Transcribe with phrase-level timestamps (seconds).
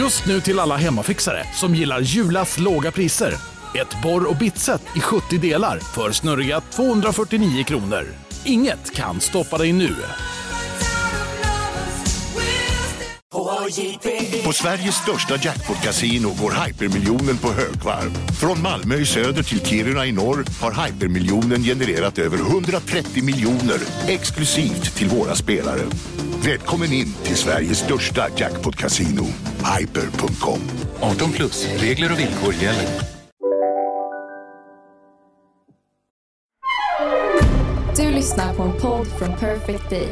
[0.00, 3.34] Just nu till alla hemmafixare som gillar Julas låga priser.
[3.74, 8.06] Ett borr och bitset i 70 delar för snurriga 249 kronor.
[8.44, 9.96] Inget kan stoppa dig nu.
[14.44, 18.10] På Sveriges största jackpot-kasino går hypermiljonen på högvarv.
[18.40, 23.78] Från Malmö i söder till Kiruna i norr har hypermiljonen genererat över 130 miljoner
[24.08, 25.82] exklusivt till våra spelare.
[26.44, 29.24] Välkommen in till Sveriges största jackpot-kasino,
[29.78, 30.60] hyper.com.
[31.00, 32.86] 18 plus, regler och villkor gäller.
[37.96, 40.08] Du lyssnar på en podd från Perfect Day.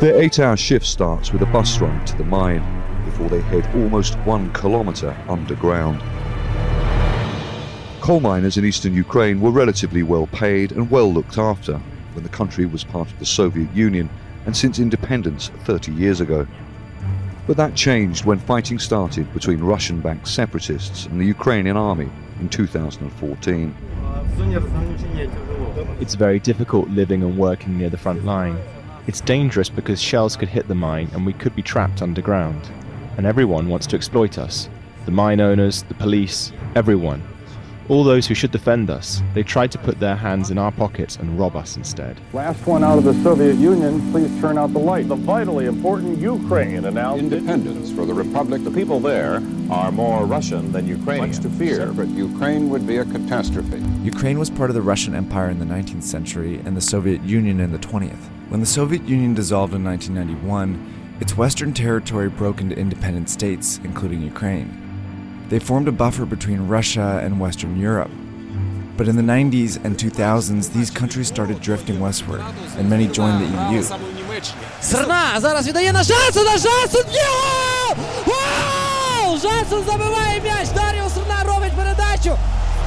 [0.00, 2.62] Their eight hour shift starts with a bus ride to the mine
[3.04, 6.00] before they head almost one kilometre underground.
[8.00, 11.78] Coal miners in eastern Ukraine were relatively well paid and well looked after
[12.12, 14.08] when the country was part of the Soviet Union
[14.46, 16.46] and since independence 30 years ago.
[17.48, 22.48] But that changed when fighting started between Russian backed separatists and the Ukrainian army in
[22.48, 23.74] 2014.
[26.00, 28.56] It's very difficult living and working near the front line.
[29.08, 32.70] It's dangerous because shells could hit the mine and we could be trapped underground.
[33.16, 34.68] And everyone wants to exploit us
[35.06, 37.22] the mine owners, the police, everyone.
[37.88, 41.16] All those who should defend us, they tried to put their hands in our pockets
[41.16, 42.20] and rob us instead.
[42.34, 45.08] Last one out of the Soviet Union, please turn out the light.
[45.08, 48.62] The vitally important Ukraine announced independence for the republic.
[48.62, 51.30] The people there are more Russian than Ukrainian.
[51.30, 51.86] Much to fear.
[51.86, 53.82] Separate Ukraine would be a catastrophe.
[54.02, 57.58] Ukraine was part of the Russian Empire in the 19th century and the Soviet Union
[57.58, 58.28] in the 20th.
[58.50, 64.20] When the Soviet Union dissolved in 1991, its western territory broke into independent states, including
[64.20, 64.87] Ukraine
[65.49, 68.11] They formed a buffer between Russia and Western Europe.
[68.97, 72.41] But in the 90s and 2000s, these countries started drifting westward,
[72.77, 73.83] and many joined the EU.
[74.81, 77.03] Срна зараз віддає на Жансон, на Жансон!
[77.13, 77.95] Йо!
[78.25, 79.37] Вау!
[79.37, 82.37] Жансон забиває м'яч, Даріо Срна робить передачу.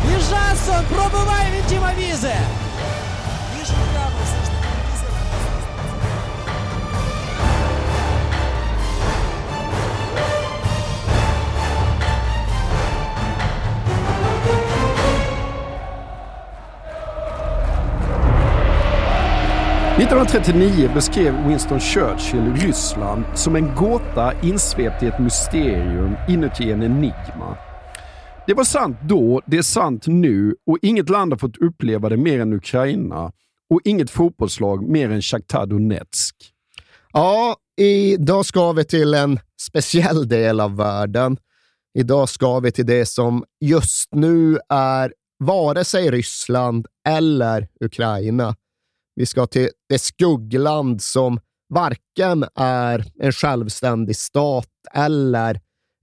[0.05, 2.37] І Жансон пробиває від Тіма Візе.
[20.02, 27.58] 1939 beskrev Winston Churchill Ryssland som en gåta insvept i ett mysterium inuti en enigma.
[28.48, 32.18] Det var sant då, det är sant nu och inget land har fått uppleva det
[32.18, 33.32] mer än Ukraina
[33.70, 36.36] och inget fotbollslag mer än Shakhtar Donetsk.
[37.14, 41.38] Ja, idag ska vi till en speciell del av världen.
[42.00, 48.56] Idag ska vi till det som just nu är vare sig Ryssland eller Ukraina.
[49.16, 51.40] Vi ska till det skuggland som
[51.70, 55.60] varken är en självständig stat eller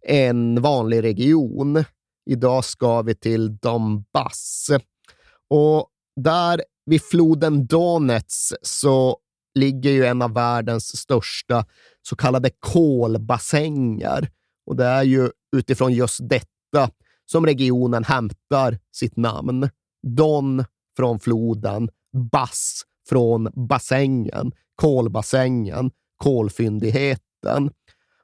[0.07, 1.85] en vanlig region.
[2.31, 4.71] Idag ska vi till Donbass.
[5.51, 5.89] Och
[6.21, 9.19] där vid floden Donets så
[9.55, 11.65] ligger ju en av världens största
[12.03, 14.31] så kallade kolbassänger.
[14.67, 16.91] Och det är ju utifrån just detta
[17.31, 19.69] som regionen hämtar sitt namn.
[20.07, 20.65] Don
[20.97, 21.91] från floden,
[22.33, 27.71] Bass från bassängen, kolbassängen, kolfyndigheten.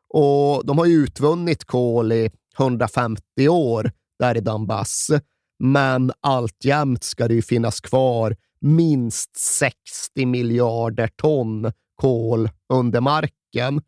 [0.09, 5.11] Och de har ju utvunnit kol i 150 år där i Donbass,
[5.59, 13.83] men alltjämt ska det ju finnas kvar minst 60 miljarder ton kol under marken.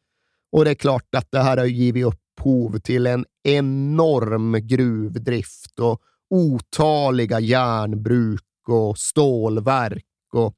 [0.53, 6.01] Och det är klart att det här har givit upphov till en enorm gruvdrift och
[6.31, 10.55] otaliga järnbruk och stålverk och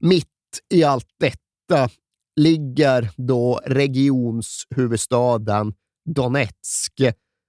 [0.00, 0.26] mitt
[0.74, 1.88] i allt detta
[2.36, 5.74] ligger då regionshuvudstaden
[6.14, 6.92] Donetsk,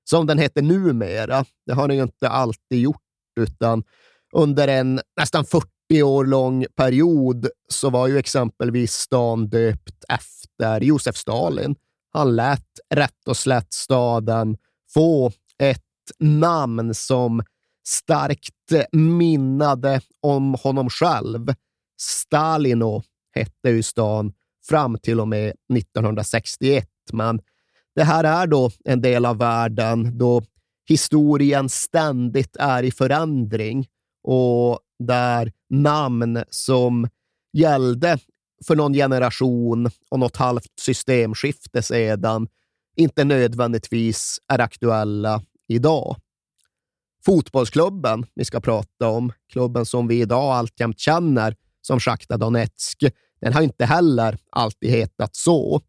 [0.09, 1.45] som den heter numera.
[1.65, 3.01] Det har den ju inte alltid gjort,
[3.39, 3.83] utan
[4.33, 11.15] under en nästan 40 år lång period så var ju exempelvis stan döpt efter Josef
[11.15, 11.75] Stalin.
[12.13, 14.57] Han lät rätt och slätt staden
[14.93, 15.31] få
[15.63, 15.81] ett
[16.19, 17.43] namn som
[17.87, 21.53] starkt minnade om honom själv.
[22.01, 23.03] Stalino
[23.35, 24.33] hette ju stan
[24.69, 27.41] fram till och med 1961, men
[27.95, 30.43] det här är då en del av världen då
[30.89, 33.87] historien ständigt är i förändring
[34.23, 37.09] och där namn som
[37.53, 38.17] gällde
[38.67, 42.47] för någon generation och något halvt systemskifte sedan
[42.95, 46.15] inte nödvändigtvis är aktuella idag.
[47.25, 51.55] Fotbollsklubben vi ska prata om, klubben som vi idag alltjämt känner
[51.89, 53.03] som Sjachtar Donetsk,
[53.41, 55.81] den har inte heller alltid hetat så,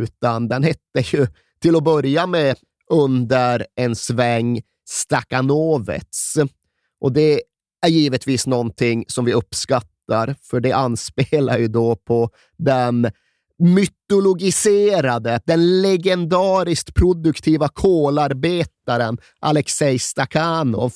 [0.00, 1.26] utan den hette ju
[1.60, 2.56] till att börja med
[2.90, 6.34] under en sväng Stakhanovets.
[7.00, 7.42] Och det
[7.86, 13.10] är givetvis någonting som vi uppskattar, för det anspelar ju då på den
[13.58, 20.92] mytologiserade, den legendariskt produktiva kolarbetaren Alexej Stakhanov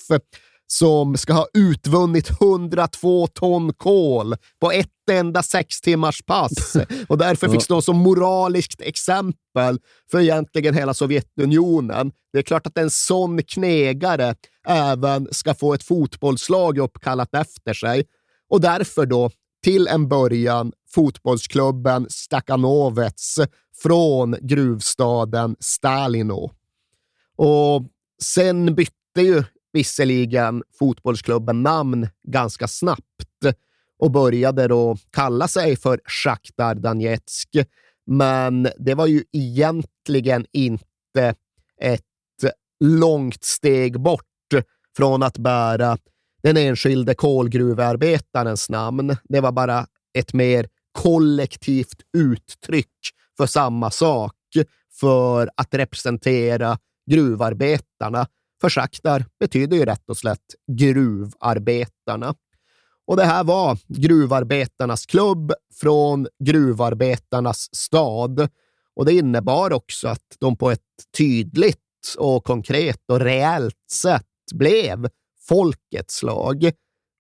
[0.71, 6.77] som ska ha utvunnit 102 ton kol på ett enda sex timmars pass
[7.09, 9.79] och därför fick stå som moraliskt exempel
[10.11, 12.13] för egentligen hela Sovjetunionen.
[12.33, 14.35] Det är klart att en sån knegare
[14.67, 18.05] även ska få ett fotbollslag uppkallat efter sig
[18.51, 19.31] och därför då
[19.65, 23.39] till en början fotbollsklubben Stakhanovets
[23.83, 26.51] från gruvstaden Stalino.
[27.37, 27.83] Och
[28.23, 29.45] sen bytte ju
[29.79, 33.47] visserligen fotbollsklubben namn ganska snabbt
[33.99, 37.49] och började då kalla sig för Sjachtar Donetsk.
[38.07, 41.35] Men det var ju egentligen inte
[41.81, 42.03] ett
[42.81, 44.25] långt steg bort
[44.97, 45.99] från att bära
[46.43, 49.17] den enskilde kolgruvearbetarens namn.
[49.25, 49.87] Det var bara
[50.19, 52.97] ett mer kollektivt uttryck
[53.37, 54.35] för samma sak,
[55.01, 56.79] för att representera
[57.11, 58.27] gruvarbetarna.
[58.61, 58.69] För
[59.41, 62.35] betyder ju rätt och slätt gruvarbetarna.
[63.07, 68.49] Och det här var gruvarbetarnas klubb från gruvarbetarnas stad.
[68.97, 70.81] Och det innebar också att de på ett
[71.17, 74.25] tydligt och konkret och reellt sätt
[74.55, 75.09] blev
[75.49, 76.71] folkets lag.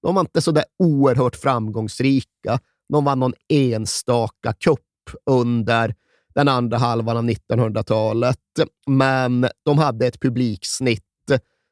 [0.02, 2.60] De var inte så där oerhört framgångsrika.
[2.88, 4.80] De vann någon enstaka kupp
[5.30, 5.94] under
[6.34, 8.38] den andra halvan av 1900-talet,
[8.86, 11.07] men de hade ett publiksnitt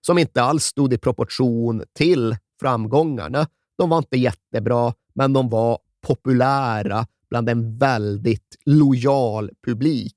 [0.07, 3.49] som inte alls stod i proportion till framgångarna.
[3.79, 10.15] De var inte jättebra, men de var populära bland en väldigt lojal publik.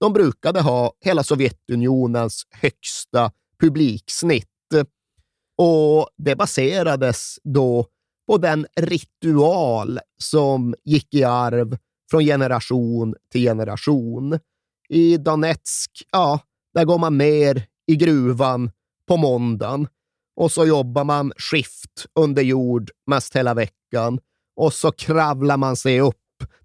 [0.00, 4.48] De brukade ha hela Sovjetunionens högsta publiksnitt
[5.58, 7.86] och det baserades då
[8.26, 11.78] på den ritual som gick i arv
[12.10, 14.38] från generation till generation.
[14.88, 16.40] I Donetsk, ja,
[16.74, 18.70] där går man ner i gruvan
[19.08, 19.88] på måndagen.
[20.36, 24.18] Och så jobbar man skift under jord mest hela veckan.
[24.56, 26.16] Och så kravlar man sig upp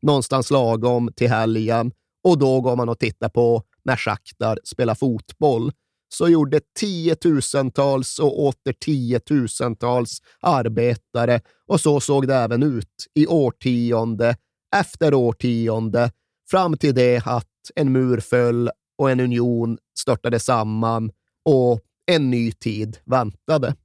[0.01, 1.91] någonstans lagom till helgen.
[2.23, 5.71] Och då går man och tittar på när Schaktar spelar fotboll.
[6.13, 11.41] Så gjorde tiotusentals och åter tiotusentals arbetare.
[11.67, 14.35] Och så såg det även ut i årtionde
[14.75, 16.11] efter årtionde.
[16.49, 21.11] Fram till det att en mur föll och en union störtade samman.
[21.45, 23.75] Och en ny tid väntade.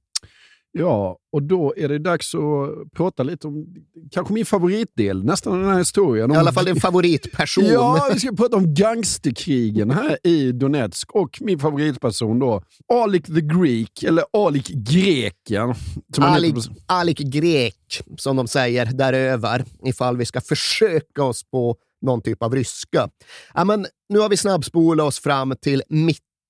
[0.79, 3.65] Ja, och då är det dags att prata lite om
[4.11, 6.31] kanske min favoritdel nästan den här historien.
[6.31, 6.35] Om...
[6.37, 7.65] I alla fall din favoritperson.
[7.73, 12.61] ja, vi ska prata om gangsterkrigen här i Donetsk och min favoritperson då,
[12.93, 15.73] Alik the Greek, eller Alik Greken.
[16.17, 16.55] Alik,
[16.85, 22.55] Alik Grek, som de säger däröver, ifall vi ska försöka oss på någon typ av
[22.55, 23.09] ryska.
[23.53, 25.83] Ja, men nu har vi snabbspolat oss fram till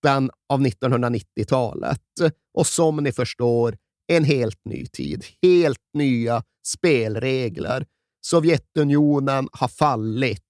[0.03, 2.01] mitten av 1990-talet
[2.53, 3.77] och som ni förstår
[4.07, 7.85] en helt ny tid, helt nya spelregler.
[8.21, 10.43] Sovjetunionen har fallit.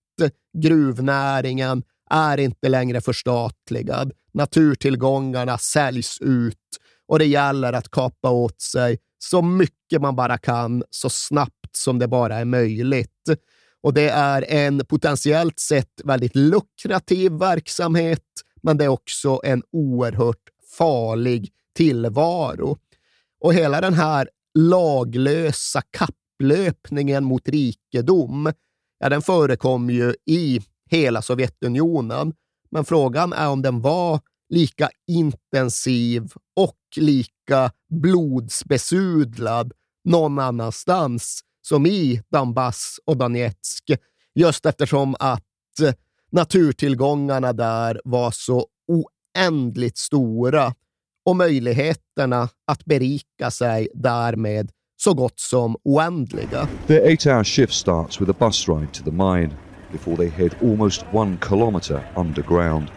[0.58, 4.12] Gruvnäringen är inte längre förstatligad.
[4.34, 6.58] Naturtillgångarna säljs ut
[7.08, 12.00] och det gäller att kapa åt sig så mycket man bara kan, så snabbt som
[12.00, 13.30] det bara är möjligt.
[13.82, 18.24] Och det är en potentiellt sett väldigt lukrativ verksamhet,
[18.62, 22.78] men det är också en oerhört farlig tillvaro.
[23.40, 28.52] Och hela den här laglösa kapplöpningen mot rikedom,
[29.00, 32.34] ja, den förekom ju i hela Sovjetunionen.
[32.72, 39.74] Men frågan är om den var lika intensiv och lika blodsbesudlad
[40.04, 43.84] någon annanstans som i Donbass och Donetsk.
[44.36, 45.44] Just eftersom att
[46.32, 50.74] naturtillgångarna där var så oändligt stora
[51.26, 56.68] och möjligheterna att berika sig därmed så gott som oändliga.
[56.88, 59.56] Their eight-hour shift starts with a bus ride to the mine
[59.92, 62.92] before they head almost one kilometre underground.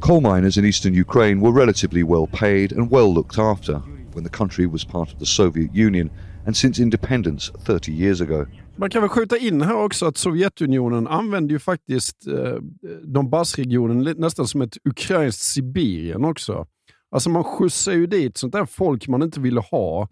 [0.00, 3.74] Coal miners in eastern Ukraine were relatively well paid and well looked after
[4.14, 6.10] when the country was part of the Soviet Union
[6.46, 8.46] and since independence 30 years ago.
[8.80, 12.54] Man kan väl skjuta in här också att Sovjetunionen använde ju faktiskt eh,
[13.02, 16.66] Donbassregionen nästan som ett ukrainskt Sibirien också.
[17.10, 20.08] Alltså man skjutsar ju dit sånt där folk man inte ville ha.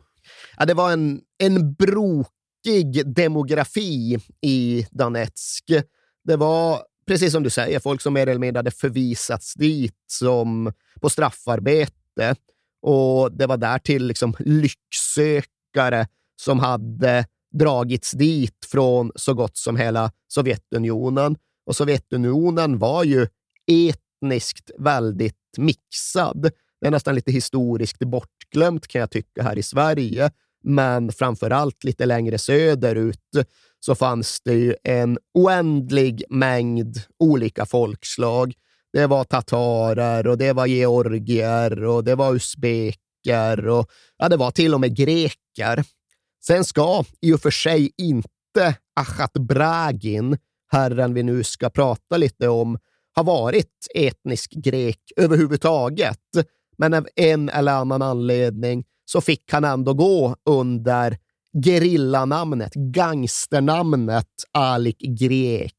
[0.57, 5.65] Ja, det var en, en brokig demografi i Donetsk.
[6.25, 10.73] Det var, precis som du säger, folk som mer eller mindre hade förvisats dit som
[11.01, 12.35] på straffarbete.
[12.83, 16.07] Och det var därtill liksom lycksökare
[16.37, 17.25] som hade
[17.59, 21.37] dragits dit från så gott som hela Sovjetunionen.
[21.67, 23.27] Och Sovjetunionen var ju
[23.67, 26.51] etniskt väldigt mixad.
[26.81, 30.31] Det är nästan lite historiskt bortglömt kan jag tycka här i Sverige.
[30.65, 33.37] Men framför allt lite längre söderut
[33.81, 38.55] så fanns det ju en oändlig mängd olika folkslag.
[38.93, 44.51] Det var tatarer och det var georgier och det var usbeker och ja, det var
[44.51, 45.85] till och med greker.
[46.47, 50.39] Sen ska i och för sig inte Achat Bragin,
[50.73, 52.79] herren vi nu ska prata lite om,
[53.17, 56.21] ha varit etnisk grek överhuvudtaget.
[56.79, 61.19] Men av en eller annan anledning så fick han ändå gå under
[61.65, 65.75] gerillanamnet, gangsternamnet Alik Grek,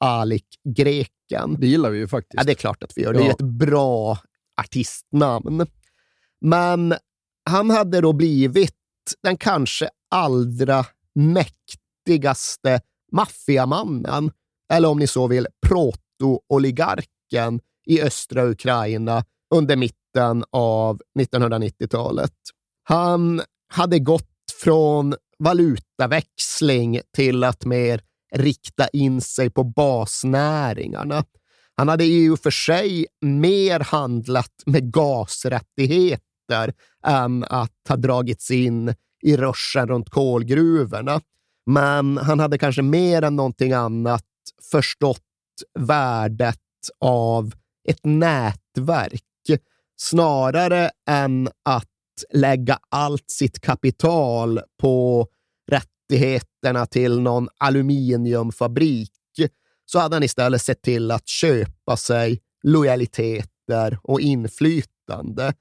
[0.00, 0.46] Alik
[0.76, 1.56] Greken.
[1.60, 2.34] Det gillar vi ju faktiskt.
[2.36, 3.12] Ja, det är klart att vi gör.
[3.12, 4.18] Det är ett bra
[4.60, 5.66] artistnamn.
[6.40, 6.94] Men
[7.50, 8.72] han hade då blivit
[9.22, 10.84] den kanske allra
[11.14, 12.80] mäktigaste
[13.12, 14.30] maffiamannen,
[14.72, 22.32] eller om ni så vill, proto-oligarken i östra Ukraina under mitten av 1990-talet.
[22.84, 24.24] Han hade gått
[24.62, 28.00] från valutaväxling till att mer
[28.34, 31.24] rikta in sig på basnäringarna.
[31.76, 36.74] Han hade i och för sig mer handlat med gasrättigheter
[37.06, 38.94] än att ha dragits in
[39.26, 41.20] i ruschen runt kolgruvorna.
[41.66, 44.24] Men han hade kanske mer än någonting annat
[44.70, 45.22] förstått
[45.78, 46.60] värdet
[47.00, 47.52] av
[47.88, 49.22] ett nätverk
[49.96, 51.88] snarare än att
[52.32, 55.26] lägga allt sitt kapital på
[55.70, 59.12] rättigheterna till någon aluminiumfabrik
[59.86, 65.54] så hade han istället sett till att köpa sig lojaliteter och inflytande.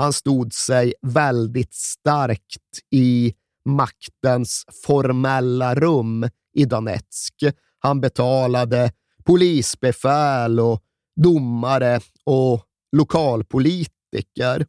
[0.00, 7.34] Han stod sig väldigt starkt i maktens formella rum i Donetsk.
[7.78, 8.92] Han betalade
[9.24, 10.82] polisbefäl och
[11.16, 12.64] domare och
[12.96, 14.66] lokalpolitiker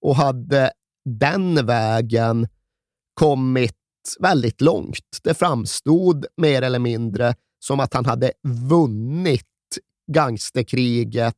[0.00, 0.70] och hade
[1.04, 2.48] den vägen
[3.14, 3.76] kommit
[4.20, 5.20] väldigt långt.
[5.22, 8.32] Det framstod mer eller mindre som att han hade
[8.68, 9.44] vunnit
[10.12, 11.34] gangsterkriget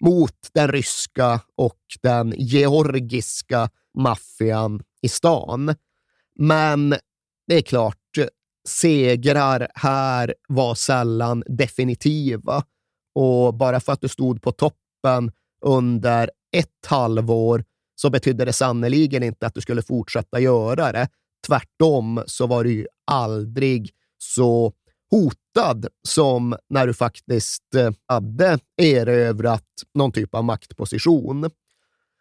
[0.00, 5.74] mot den ryska och den georgiska maffian i stan.
[6.38, 6.94] Men
[7.46, 7.96] det är klart,
[8.68, 12.64] segrar här var sällan definitiva
[13.14, 15.32] och bara för att du stod på toppen
[15.64, 17.64] under ett halvår
[17.94, 21.08] så betydde det sannerligen inte att du skulle fortsätta göra det.
[21.46, 24.72] Tvärtom så var du ju aldrig så
[25.54, 29.64] hotad som när du faktiskt eh, hade erövrat
[29.94, 31.50] någon typ av maktposition.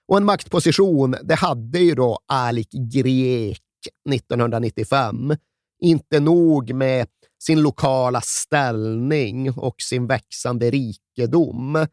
[0.07, 3.61] Och en maktposition, det hade ju då Alik Grek
[4.09, 5.35] 1995.
[5.81, 7.07] Inte nog med
[7.43, 11.85] sin lokala ställning och sin växande rikedom.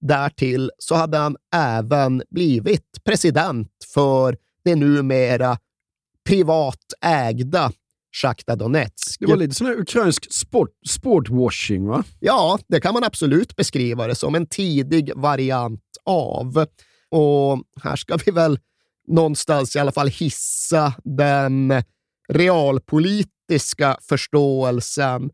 [0.00, 5.58] Därtill så hade han även blivit president för det numera
[6.28, 6.84] privat
[8.22, 9.20] Sjachta Donetsk.
[9.20, 12.04] Det var lite sån här ukrainsk sport, sportwashing, va?
[12.20, 16.66] Ja, det kan man absolut beskriva det som en tidig variant av.
[17.10, 18.58] Och här ska vi väl
[19.08, 21.82] någonstans i alla fall hissa den
[22.28, 25.30] realpolitiska förståelsen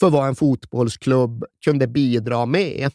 [0.00, 2.92] för vad en fotbollsklubb kunde bidra med.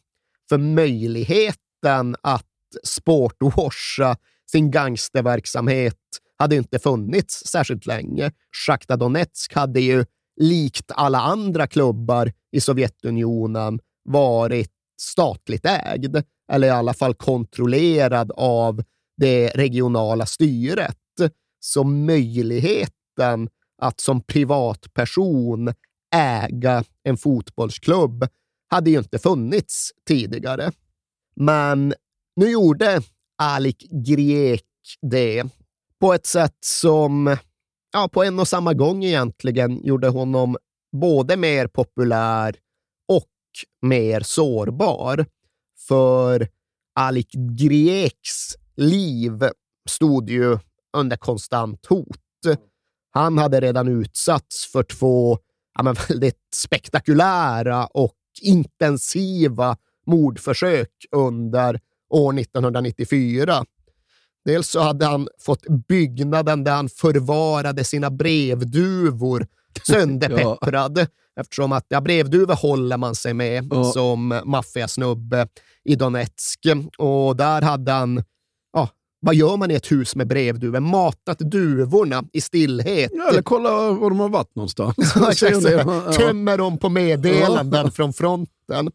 [0.50, 2.46] För möjligheten att
[2.84, 4.18] sportwasha
[4.51, 6.00] sin gangsterverksamhet
[6.39, 8.32] hade inte funnits särskilt länge.
[8.68, 10.06] Sjachta Donetsk hade ju,
[10.42, 16.18] likt alla andra klubbar i Sovjetunionen, varit statligt ägd,
[16.51, 18.84] eller i alla fall kontrollerad av
[19.18, 20.98] det regionala styret.
[21.60, 23.50] Så möjligheten
[23.82, 25.74] att som privatperson
[26.15, 28.27] äga en fotbollsklubb
[28.68, 30.72] hade ju inte funnits tidigare.
[31.36, 31.94] Men
[32.36, 33.01] nu gjorde
[33.38, 34.63] Alik Griek
[35.01, 35.44] det
[36.00, 37.38] på ett sätt som
[37.94, 40.58] ja, på en och samma gång egentligen gjorde honom
[40.92, 42.56] både mer populär
[43.08, 43.32] och
[43.82, 45.25] mer sårbar.
[45.88, 46.48] För
[47.00, 49.44] Alik Grieks liv
[49.90, 50.58] stod ju
[50.98, 52.18] under konstant hot.
[53.12, 55.38] Han hade redan utsatts för två
[55.75, 63.66] ja, men väldigt spektakulära och intensiva mordförsök under år 1994.
[64.46, 69.48] Dels så hade han fått byggnaden där han förvarade sina brevduvor
[69.88, 70.98] sönderpepprad.
[70.98, 71.06] ja.
[71.40, 73.84] Eftersom att ja, brevduvor håller man sig med ja.
[73.84, 75.48] som maffiasnubbe
[75.84, 76.60] i Donetsk.
[76.98, 78.24] Och där hade han,
[78.74, 80.80] ja, vad gör man i ett hus med brevduvor?
[80.80, 83.12] Matat duvorna i stillhet.
[83.14, 84.96] Ja, eller kolla var de har varit någonstans.
[85.16, 88.92] ja, Tömmer dem på meddelanden från fronten.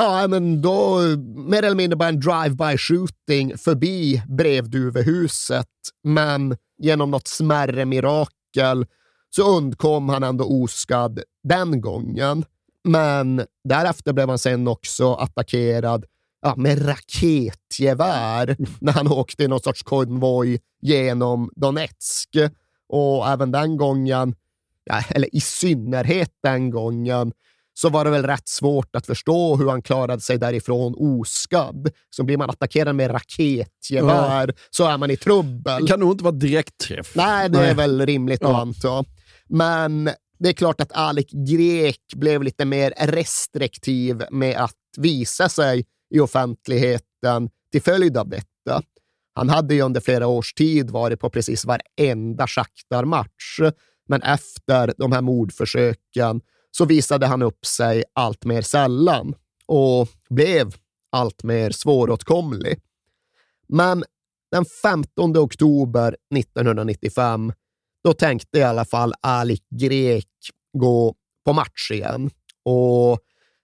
[0.00, 1.00] Ja, men då
[1.36, 5.66] mer eller mindre bara en drive-by shooting förbi brevduvehuset.
[6.04, 8.86] Men genom något smärre mirakel
[9.30, 12.44] så undkom han ändå oskadd den gången.
[12.84, 16.04] Men därefter blev han sen också attackerad
[16.42, 22.30] ja, med raketgevär när han åkte i någon sorts konvoj genom Donetsk.
[22.88, 24.34] Och även den gången,
[24.84, 27.32] ja, eller i synnerhet den gången,
[27.80, 31.90] så var det väl rätt svårt att förstå hur han klarade sig därifrån oskadd.
[32.10, 34.54] Så blir man attackerad med raketgevär ja.
[34.70, 35.82] så är man i trubbel.
[35.82, 37.12] Det kan nog inte vara direktträff.
[37.14, 37.70] Nej, det Nej.
[37.70, 38.48] är väl rimligt ja.
[38.48, 39.04] att anta.
[39.48, 45.86] Men det är klart att Alec Grek blev lite mer restriktiv med att visa sig
[46.14, 48.82] i offentligheten till följd av detta.
[49.34, 53.60] Han hade ju under flera års tid varit på precis varenda Shakhtar-match,
[54.08, 56.40] men efter de här mordförsöken
[56.78, 59.34] så visade han upp sig allt mer sällan
[59.66, 60.74] och blev
[61.12, 62.80] allt mer svåråtkomlig.
[63.68, 64.04] Men
[64.50, 67.52] den 15 oktober 1995,
[68.04, 70.28] då tänkte i alla fall Alik Grek
[70.78, 72.30] gå på match igen.
[72.64, 73.18] Och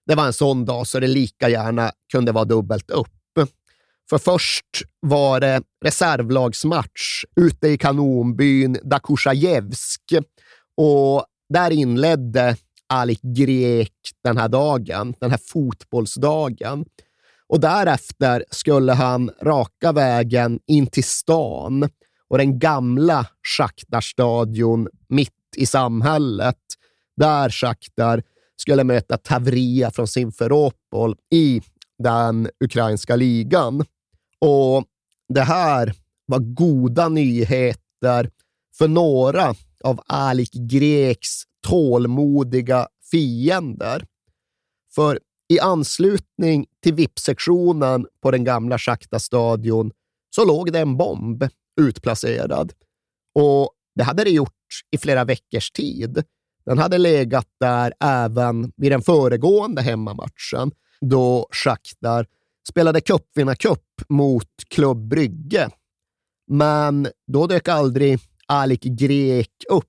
[0.06, 3.08] det var en sån dag så det lika gärna kunde vara dubbelt upp.
[4.10, 4.66] För först
[5.00, 10.02] var det reservlagsmatch ute i kanonbyn Dakushajevsk
[10.76, 12.56] och där inledde
[12.88, 13.92] Alik Grek
[14.24, 16.84] den här dagen, den här fotbollsdagen.
[17.46, 21.88] Och därefter skulle han raka vägen in till stan
[22.28, 23.26] och den gamla
[23.58, 26.58] Shakhtar-stadion mitt i samhället,
[27.16, 28.22] där Shakhtar
[28.56, 31.62] skulle möta Tavria från Simferopol i
[31.98, 33.84] den ukrainska ligan.
[34.38, 34.84] Och
[35.28, 35.94] det här
[36.26, 38.30] var goda nyheter
[38.78, 39.54] för några
[39.84, 44.06] av Alik Greks tålmodiga fiender.
[44.94, 49.90] För i anslutning till VIP-sektionen på den gamla Schakta stadion
[50.30, 51.44] så låg det en bomb
[51.80, 52.72] utplacerad.
[53.34, 54.52] Och det hade det gjort
[54.90, 56.24] i flera veckors tid.
[56.66, 62.26] Den hade legat där även vid den föregående hemmamatchen då Shakhtar
[62.68, 65.70] spelade cupvinnarcup mot Klubb Brygge.
[66.50, 69.84] Men då dök aldrig Alik Grek upp.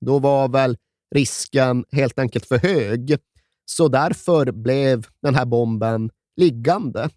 [0.00, 0.76] Då var väl
[1.14, 3.18] risken helt enkelt för hög.
[3.64, 7.08] Så därför blev den här bomben liggande.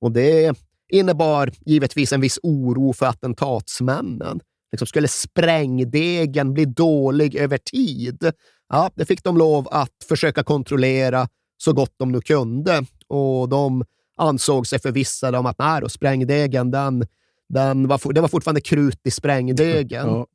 [0.00, 0.58] Och det
[0.88, 4.40] innebar givetvis en viss oro för attentatsmännen.
[4.72, 8.32] Liksom skulle sprängdegen bli dålig över tid?
[8.68, 13.84] Ja, det fick de lov att försöka kontrollera så gott de nu kunde och de
[14.16, 17.06] ansåg sig förvissade om att nej då, sprängdegen, den,
[17.48, 20.06] den var, det var fortfarande krut i sprängdegen.
[20.08, 20.26] Ja.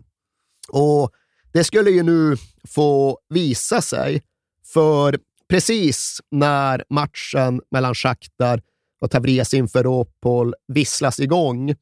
[0.69, 1.11] Och
[1.51, 4.21] det skulle ju nu få visa sig,
[4.73, 8.61] för precis när matchen mellan Shakhtar
[9.01, 11.75] och Tavria Simferopol visslas igång,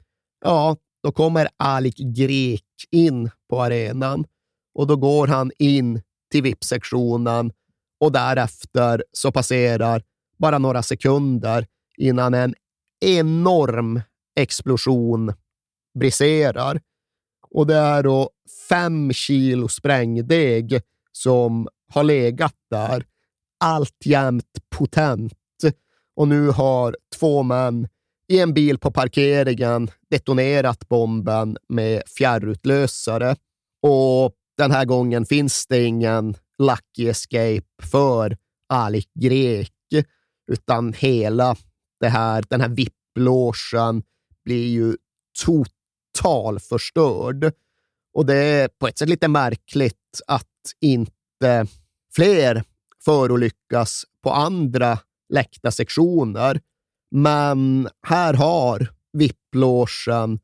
[0.45, 4.25] ja, då kommer Alik Grek in på arenan
[4.75, 6.01] och då går han in
[6.32, 7.51] till VIP-sektionen
[7.99, 10.03] och därefter så passerar
[10.38, 12.56] bara några sekunder innan en
[13.06, 14.01] enorm
[14.39, 15.34] explosion
[15.99, 16.82] briserar.
[17.51, 18.29] Och det är då
[18.69, 20.81] fem kilo sprängdeg
[21.12, 23.05] som har legat där,
[23.63, 25.33] alltjämt potent.
[26.15, 27.88] Och nu har två män
[28.31, 33.36] i en bil på parkeringen detonerat bomben med fjärrutlösare.
[33.81, 38.38] Och den här gången finns det ingen lucky escape för
[38.69, 39.73] Alik Grek,
[40.51, 41.55] utan hela
[41.99, 44.03] det här, den här VIP-logen
[44.45, 44.95] blir ju
[46.17, 47.53] totalförstörd.
[48.13, 50.45] Och det är på ett sätt lite märkligt att
[50.82, 51.67] inte
[52.15, 52.63] fler
[53.06, 54.99] förolyckas på andra
[55.34, 56.62] läktarsektioner.
[57.12, 60.39] Men här har VIP-logen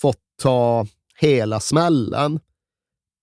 [0.00, 0.86] fått ta
[1.20, 2.40] hela smällen.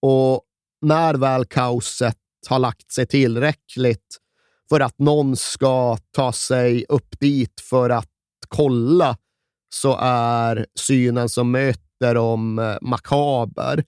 [0.02, 0.42] Och
[0.82, 4.18] när väl kaoset har lagt sig tillräckligt
[4.70, 8.10] för att någon ska ta sig upp dit för att
[8.48, 9.18] kolla
[9.70, 13.84] så är synen som möter dem makaber.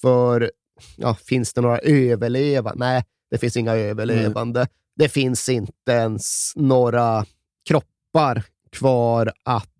[0.00, 0.50] För
[0.96, 2.78] ja, finns det några överlevande?
[2.86, 4.60] Nej, det finns inga överlevande.
[4.60, 4.68] Mm.
[4.96, 7.26] Det finns inte ens några
[7.68, 9.70] kroppar kvar att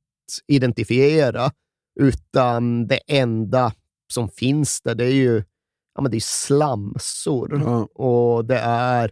[0.47, 1.51] identifiera,
[2.01, 3.73] utan det enda
[4.12, 5.42] som finns där, det är ju
[5.94, 7.85] ja, men det är slamsor Ja.
[7.85, 9.11] och det är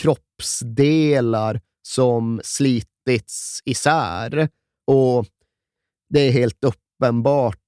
[0.00, 4.48] kroppsdelar som slitits isär.
[4.86, 5.26] Och
[6.08, 7.61] det är helt uppenbart eh,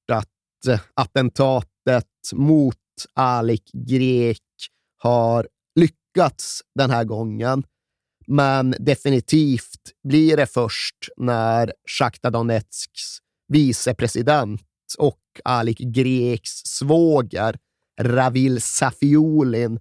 [0.94, 2.76] attentatet mot
[3.14, 4.40] Alik Grek
[4.98, 5.48] har
[5.80, 7.64] lyckats den här gången.
[8.26, 14.62] Men definitivt blir det först när Sjachtar Donetsks vicepresident
[14.98, 17.56] och Alik Greks svåger
[18.00, 19.80] Ravil Safiulin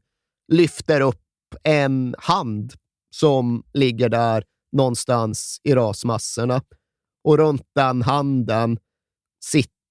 [0.52, 1.20] lyfter upp
[1.64, 2.74] en hand
[3.16, 6.62] som ligger där någonstans i rasmassorna.
[7.24, 8.78] Och runt den handen
[9.44, 9.83] sitter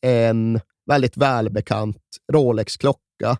[0.00, 1.96] en väldigt välbekant
[2.32, 3.36] Rolex-klocka.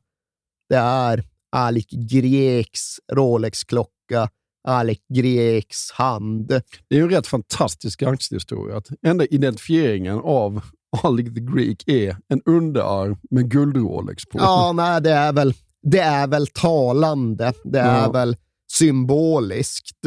[0.69, 1.25] Det är
[1.57, 2.81] Alik Greks
[3.13, 4.29] Rolex-klocka,
[4.69, 6.49] Alik Greks hand.
[6.49, 8.83] Det är ju en rätt fantastisk gangsterhistoria.
[9.07, 10.61] Enda identifieringen av
[11.03, 14.39] Alik the Greek är en underarm med guld-Rolex på.
[14.39, 17.53] Ja, nej, det är väl, det är väl talande.
[17.65, 18.11] Det är Ja.
[18.13, 18.37] väl
[18.73, 20.07] symboliskt.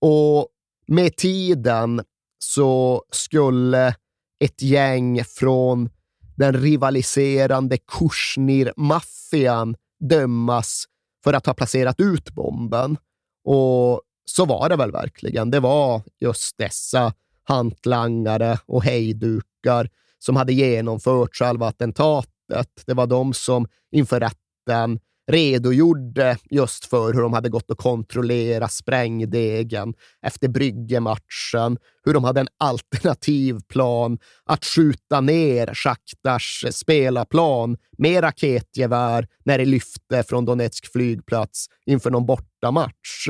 [0.00, 0.48] Och
[0.86, 2.02] med tiden
[2.44, 3.94] så skulle
[4.40, 5.90] ett gäng från
[6.36, 10.84] den rivaliserande Kushnir-maffian dömas
[11.24, 12.96] för att ha placerat ut bomben.
[13.44, 15.50] Och så var det väl verkligen.
[15.50, 22.82] Det var just dessa hantlangare och hejdukar som hade genomfört själva attentatet.
[22.86, 28.72] Det var de som inför rätten redogjorde just för hur de hade gått och kontrollerat
[28.72, 38.22] sprängdegen efter Bryggematchen, hur de hade en alternativ plan att skjuta ner Schaktars spelarplan med
[38.22, 43.28] raketgevär när det lyfte från Donetsk flygplats inför någon bortamatch.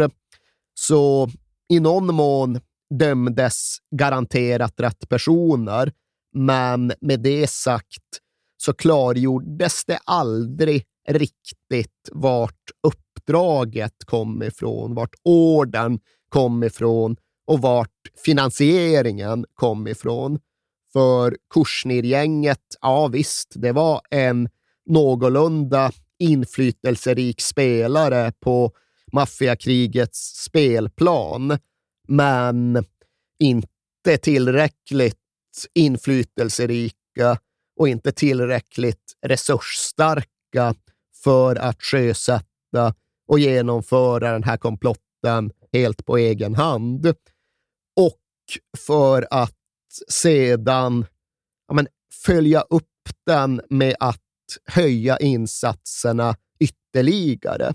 [0.75, 1.31] Så
[1.69, 2.61] i någon mån
[2.99, 5.93] dömdes garanterat rätt personer,
[6.35, 8.03] men med det sagt
[8.57, 17.17] så klargjordes det aldrig riktigt vart uppdraget kom ifrån, vart orden kom ifrån
[17.47, 17.91] och vart
[18.25, 20.39] finansieringen kom ifrån.
[20.93, 24.49] För Kushnir-gänget, ja visst, det var en
[24.87, 28.73] någorlunda inflytelserik spelare på
[29.13, 31.59] maffiakrigets spelplan,
[32.09, 32.85] men
[33.39, 35.17] inte tillräckligt
[35.75, 37.39] inflytelserika
[37.77, 40.75] och inte tillräckligt resursstarka
[41.25, 42.95] för att sjösätta
[43.29, 47.07] och genomföra den här komplotten helt på egen hand.
[47.97, 48.19] Och
[48.79, 49.55] för att
[50.09, 51.07] sedan
[51.69, 51.89] ja, men,
[52.27, 52.85] följa upp
[53.27, 54.23] den med att
[54.65, 57.75] höja insatserna ytterligare.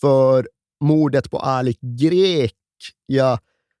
[0.00, 0.48] För
[0.80, 2.54] mordet på Alik Grek,
[3.06, 3.38] ja,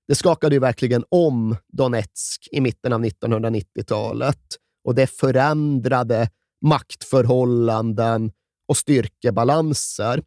[0.08, 4.42] det skakade ju verkligen om Donetsk i mitten av 1990-talet
[4.84, 6.30] och det förändrade
[6.64, 8.32] maktförhållanden
[8.68, 10.22] och styrkebalanser.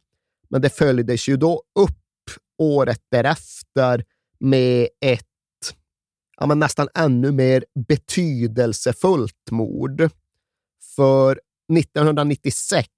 [0.48, 1.96] Men det följdes ju då upp
[2.58, 4.04] året därefter
[4.40, 5.26] med ett
[6.40, 10.10] ja, men nästan ännu mer betydelsefullt mord.
[10.96, 11.40] För
[11.78, 12.88] 1996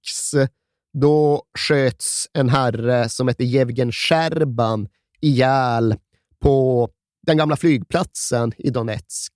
[0.93, 4.87] då sköts en herre som hette Jevgen Scherban
[5.21, 5.95] ihjäl
[6.39, 6.89] på
[7.27, 9.33] den gamla flygplatsen i Donetsk.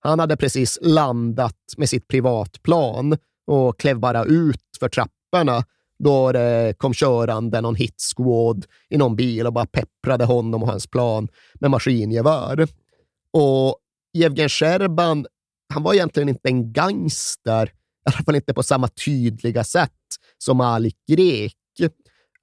[0.00, 4.88] Han hade precis landat med sitt privatplan och klev bara ut för
[5.32, 5.64] trapporna
[5.98, 10.68] då det kom körande någon hit squad i någon bil och bara pepprade honom och
[10.68, 11.28] hans plan
[11.60, 12.68] med maskingevär.
[13.32, 13.76] Och
[14.12, 15.26] Jevgen Sherban,
[15.74, 17.70] han var egentligen inte en gangster, i
[18.04, 19.90] alla fall inte på samma tydliga sätt
[20.38, 21.54] som Alik Grek,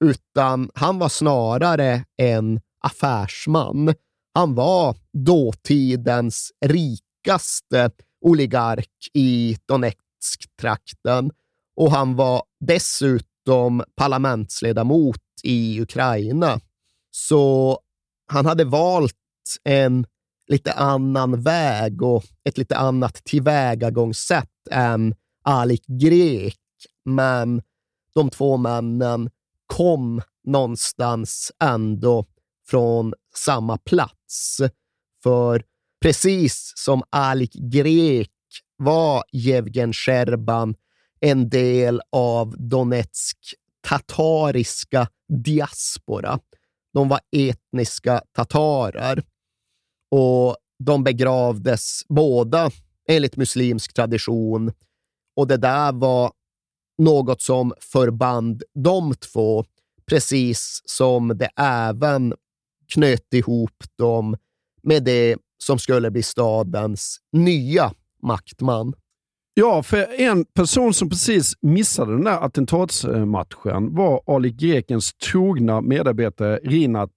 [0.04, 3.94] utan han var snarare en affärsman.
[4.34, 11.30] Han var dåtidens rikaste oligark i Donetsk-trakten
[11.76, 16.60] och han var dessutom parlamentsledamot i Ukraina.
[17.10, 17.78] Så
[18.26, 19.16] han hade valt
[19.64, 20.06] en
[20.48, 26.58] lite annan väg och ett lite annat tillvägagångssätt än Alik Grek,
[27.04, 27.62] men
[28.14, 29.30] de två männen
[29.66, 32.26] kom någonstans ändå
[32.68, 34.60] från samma plats.
[35.22, 35.64] För
[36.02, 38.30] precis som Alik Grek
[38.76, 40.74] var Jevgen Sherban
[41.20, 43.38] en del av Donetsk
[43.88, 46.38] tatariska diaspora.
[46.94, 49.22] De var etniska tatarer
[50.10, 52.70] och de begravdes båda
[53.08, 54.72] enligt muslimsk tradition
[55.36, 56.32] och det där var
[56.98, 59.64] något som förband de två,
[60.06, 62.34] precis som det även
[62.92, 64.36] knöt ihop dem
[64.82, 68.94] med det som skulle bli stadens nya maktman.
[69.54, 76.56] Ja, för en person som precis missade den där attentatsmatchen var Ali Grekens trogna medarbetare
[76.56, 77.10] Rinat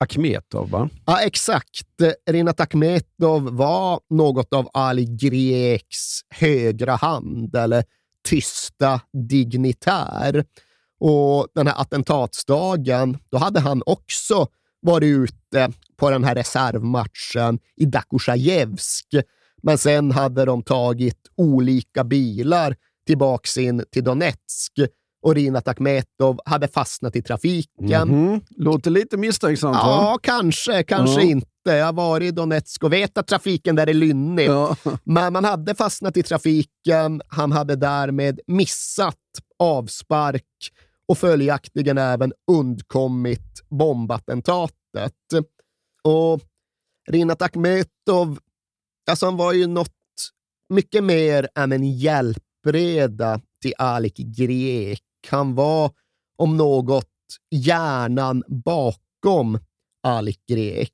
[0.00, 0.88] Akhmetov, va?
[1.06, 1.82] Ja, exakt.
[2.30, 7.84] Rinat Akhmetov var något av Ali Greks högra hand, eller
[8.28, 10.44] tysta dignitär.
[11.00, 14.46] Och den här attentatsdagen, då hade han också
[14.80, 19.06] varit ute på den här reservmatchen i Dakosjajevsk
[19.62, 24.72] men sen hade de tagit olika bilar tillbaks in till Donetsk
[25.22, 27.92] och Rinat Akhmetov hade fastnat i trafiken.
[27.92, 28.42] Mm -hmm.
[28.50, 29.76] Låter lite misstänksamt.
[29.76, 30.18] Ja, va?
[30.22, 31.26] kanske, kanske ja.
[31.26, 31.48] inte.
[31.64, 34.48] Jag har varit i Donetsk och vet att trafiken där är lynnig.
[34.48, 34.76] Ja.
[35.04, 37.22] Men man hade fastnat i trafiken.
[37.28, 39.16] Han hade därmed missat
[39.58, 40.44] avspark
[41.08, 45.12] och följaktligen även undkommit bombattentatet.
[46.02, 46.40] Och
[47.10, 48.38] Rinat Akhmetov,
[49.08, 49.92] alltså han var ju något
[50.68, 55.02] mycket mer än en hjälpreda till Alik Grek.
[55.28, 55.90] Han var,
[56.36, 57.06] om något,
[57.50, 59.58] hjärnan bakom
[60.02, 60.92] Alik Grek.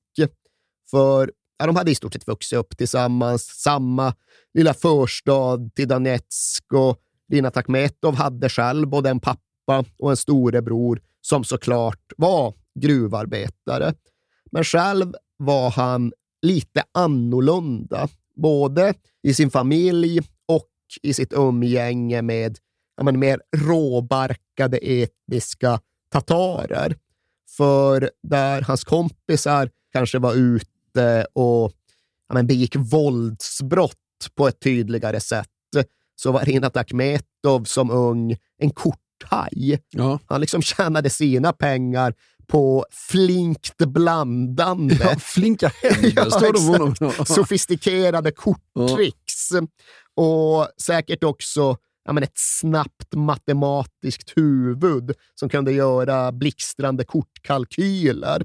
[0.91, 4.15] För ja, de hade i stort sett vuxit upp tillsammans, samma
[4.55, 11.01] lilla förstad till Donetsk och Lina Takmetov hade själv både en pappa och en storebror
[11.21, 13.95] som såklart var gruvarbetare.
[14.53, 16.13] Men själv var han
[16.45, 20.71] lite annorlunda, både i sin familj och
[21.03, 22.59] i sitt umgänge med
[22.97, 25.81] ja, men, mer råbarkade etniska
[26.13, 26.97] tatarer.
[27.57, 31.73] För där hans kompisar kanske var ute och
[32.29, 33.97] ja, men, begick våldsbrott
[34.35, 35.49] på ett tydligare sätt,
[36.17, 39.83] så var Rinat Akhmetov som ung en korthaj.
[39.91, 40.19] Ja.
[40.27, 42.15] Han liksom tjänade sina pengar
[42.47, 44.99] på flinkt blandande.
[45.01, 46.95] Ja, flinka händer står det honom.
[47.01, 47.25] Ja.
[47.25, 49.51] Sofistikerade korttricks.
[50.17, 58.45] Och säkert också ja, men ett snabbt matematiskt huvud som kunde göra blixtrande kortkalkyler.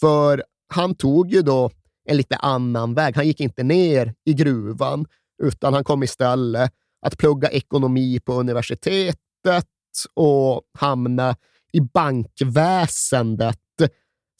[0.00, 0.44] För
[0.74, 1.70] han tog ju då
[2.08, 3.16] en lite annan väg.
[3.16, 5.06] Han gick inte ner i gruvan,
[5.42, 6.72] utan han kom istället
[7.06, 9.18] att plugga ekonomi på universitetet
[10.14, 11.36] och hamna
[11.74, 13.58] i bankväsendet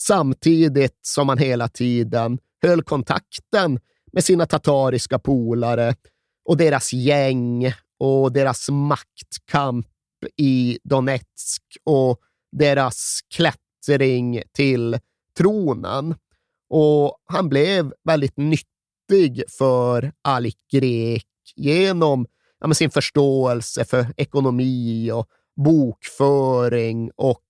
[0.00, 3.80] samtidigt som han hela tiden höll kontakten
[4.12, 5.94] med sina tatariska polare
[6.44, 9.86] och deras gäng och deras maktkamp
[10.36, 12.20] i Donetsk och
[12.52, 14.98] deras klättring till
[15.38, 16.14] tronen.
[16.70, 22.26] Och han blev väldigt nyttig för Alik Grek genom
[22.60, 27.40] ja, sin förståelse för ekonomi och bokföring och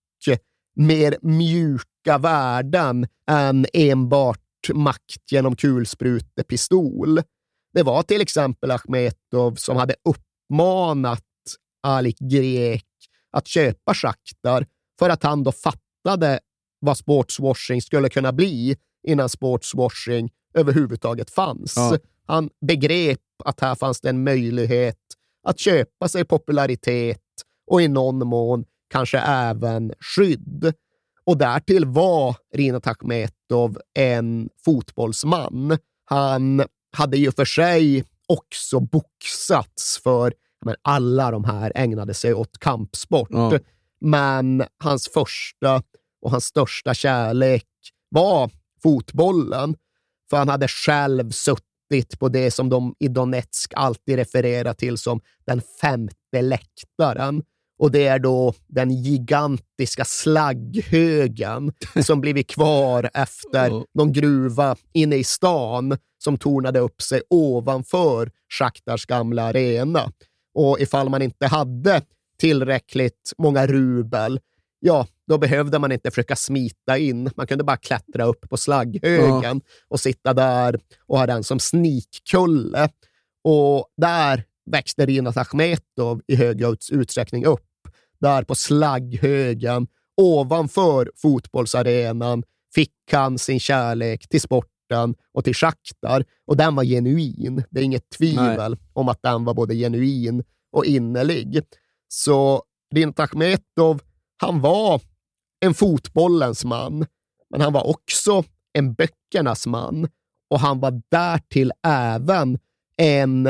[0.76, 4.40] mer mjuka värden än enbart
[4.74, 7.20] makt genom kulsprutepistol.
[7.74, 11.24] Det var till exempel Achmetov som hade uppmanat
[11.82, 12.86] Alik Grek
[13.30, 14.66] att köpa schaktar
[14.98, 16.40] för att han då fattade
[16.80, 21.74] vad sportswashing skulle kunna bli innan sportswashing överhuvudtaget fanns.
[21.76, 21.98] Ja.
[22.26, 24.98] Han begrep att här fanns det en möjlighet
[25.42, 27.20] att köpa sig popularitet
[27.66, 30.74] och i någon mån kanske även skydd.
[31.24, 35.78] Och därtill var Rinat Akhmetov en fotbollsman.
[36.04, 40.32] Han hade ju för sig också boxats för
[40.64, 43.28] men alla de här ägnade sig åt kampsport.
[43.30, 43.58] Ja.
[44.00, 45.82] Men hans första
[46.22, 47.66] och hans största kärlek
[48.08, 48.50] var
[48.82, 49.76] fotbollen.
[50.30, 55.20] För han hade själv suttit på det som de i Donetsk alltid refererar till som
[55.46, 57.42] den femte läktaren.
[57.78, 61.72] Och det är då den gigantiska slagghögen
[62.04, 69.06] som blivit kvar efter någon gruva inne i stan som tornade upp sig ovanför Schaktars
[69.06, 70.12] gamla arena.
[70.54, 72.02] Och ifall man inte hade
[72.38, 74.40] tillräckligt många rubel,
[74.80, 77.30] ja, då behövde man inte försöka smita in.
[77.36, 79.72] Man kunde bara klättra upp på slagghögen ja.
[79.88, 82.88] och sitta där och ha den som snikkulle.
[83.44, 87.70] Och där växte Rinat Achmetov i hög utsträckning upp.
[88.20, 92.42] Där på slagghögen ovanför fotbollsarenan
[92.74, 96.24] fick han sin kärlek till sporten och till schaktar.
[96.46, 97.64] Och den var genuin.
[97.70, 98.80] Det är inget tvivel Nej.
[98.92, 101.60] om att den var både genuin och innerlig.
[102.08, 102.62] Så
[102.94, 104.00] Rinat Achmetov,
[104.36, 105.00] han var
[105.60, 107.06] en fotbollens man,
[107.50, 110.08] men han var också en böckernas man
[110.50, 112.58] och han var därtill även
[112.96, 113.48] en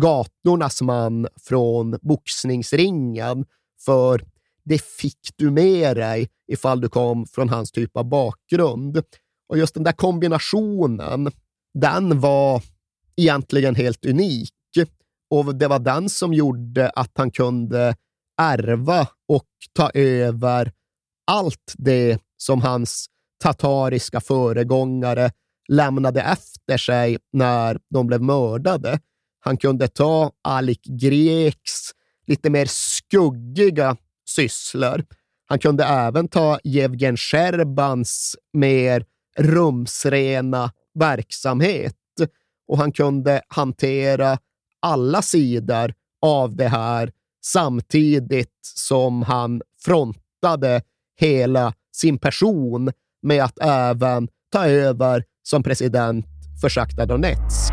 [0.00, 3.44] gatornas man från boxningsringen,
[3.84, 4.24] för
[4.64, 9.02] det fick du med dig ifall du kom från hans typ av bakgrund.
[9.48, 11.30] Och just den där kombinationen,
[11.74, 12.62] den var
[13.16, 14.52] egentligen helt unik.
[15.30, 17.94] Och det var den som gjorde att han kunde
[18.40, 20.72] ärva och ta över
[21.26, 23.06] allt det som hans
[23.42, 25.30] tatariska föregångare
[25.68, 29.00] lämnade efter sig när de blev mördade.
[29.46, 31.90] Han kunde ta Alik Greks
[32.26, 33.96] lite mer skuggiga
[34.28, 35.04] sysslor.
[35.48, 39.04] Han kunde även ta Jevgen Sherbans mer
[39.38, 41.94] rumsrena verksamhet
[42.68, 44.38] och han kunde hantera
[44.80, 47.12] alla sidor av det här
[47.44, 50.82] samtidigt som han frontade
[51.20, 56.26] hela sin person med att även ta över som president
[56.60, 57.72] för Sjachtar Donetsk.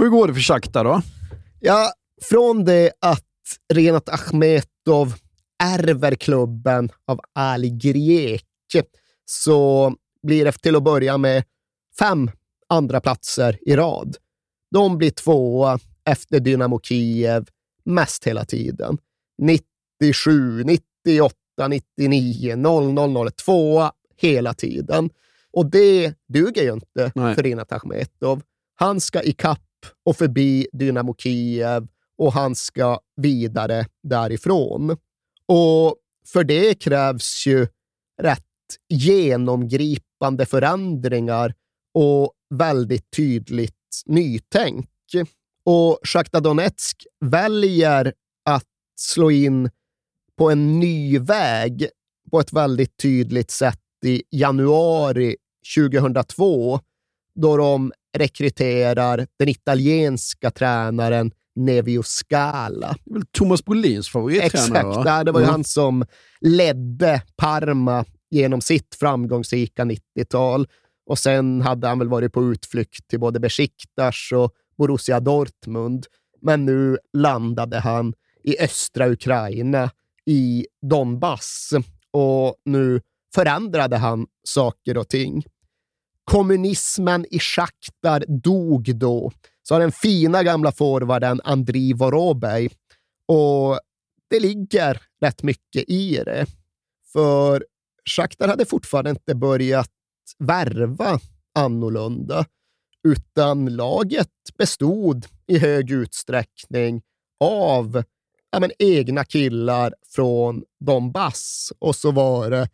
[0.00, 1.02] Hur går det för Shakhtar då?
[1.60, 3.24] Ja, från det att
[3.72, 5.14] Renat Achmetov
[5.62, 8.82] ärver klubben av Ali Grieke
[9.24, 11.44] så blir det till att börja med
[11.98, 12.30] fem
[12.68, 14.16] andra platser i rad.
[14.70, 17.46] De blir tvåa efter Dynamo Kiev
[17.84, 18.98] mest hela tiden.
[19.42, 21.34] 97, 98,
[21.68, 25.10] 99, 00, 02 hela tiden.
[25.52, 27.34] Och det duger ju inte Nej.
[27.34, 28.42] för Rinat Achmetov.
[28.74, 29.60] Han ska ikapp
[30.04, 31.88] och förbi Dynamo Kiev
[32.18, 34.96] och han ska vidare därifrån.
[35.46, 37.66] Och för det krävs ju
[38.22, 38.44] rätt
[38.88, 41.54] genomgripande förändringar
[41.94, 44.88] och väldigt tydligt nytänk.
[45.64, 48.12] Och Sjachtar Donetsk väljer
[48.44, 48.66] att
[48.96, 49.70] slå in
[50.36, 51.88] på en ny väg
[52.30, 55.36] på ett väldigt tydligt sätt i januari
[55.76, 56.80] 2002
[57.34, 62.96] då de rekryterar den italienska tränaren Nevio Scala.
[63.04, 64.80] Det är väl Thomas Brolins favorittränare?
[64.80, 65.24] Exakt, va?
[65.24, 65.52] det var ju mm.
[65.52, 66.04] han som
[66.40, 70.68] ledde Parma genom sitt framgångsrika 90-tal.
[71.06, 76.06] Och sen hade han väl varit på utflykt till både Besiktas och Borussia Dortmund.
[76.42, 79.90] Men nu landade han i östra Ukraina,
[80.26, 81.70] i Donbass.
[82.10, 83.00] Och nu
[83.34, 85.44] förändrade han saker och ting
[86.24, 92.70] kommunismen i Sjachtar dog då, sa den fina gamla forwarden Andriy Vorobej
[93.26, 93.80] och
[94.30, 96.46] det ligger rätt mycket i det.
[97.12, 97.64] För
[98.04, 99.90] Schaktar hade fortfarande inte börjat
[100.38, 101.20] värva
[101.54, 102.46] annorlunda,
[103.08, 107.02] utan laget bestod i hög utsträckning
[107.40, 108.02] av
[108.50, 112.68] ja, men, egna killar från Donbass och så var det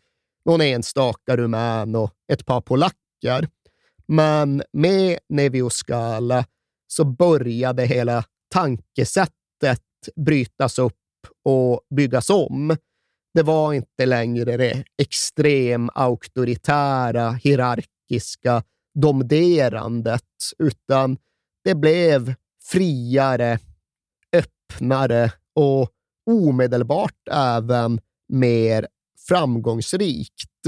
[0.45, 3.06] någon enstaka rumän och ett par polacker.
[4.07, 6.45] Men med Nevioskala
[6.87, 9.83] så började hela tankesättet
[10.17, 10.95] brytas upp
[11.45, 12.77] och byggas om.
[13.35, 18.63] Det var inte längre det extrem auktoritära, hierarkiska
[18.95, 20.23] domderandet,
[20.59, 21.19] utan
[21.65, 23.59] det blev friare,
[24.33, 25.91] öppnare och
[26.31, 28.87] omedelbart även mer
[29.29, 30.67] framgångsrikt.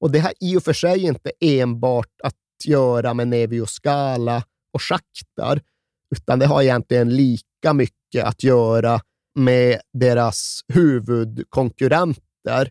[0.00, 2.34] Och det har i och för sig inte enbart att
[2.64, 4.42] göra med Nevio Scala
[4.72, 5.60] och Shakhtar,
[6.16, 9.00] utan det har egentligen lika mycket att göra
[9.34, 12.70] med deras huvudkonkurrenter,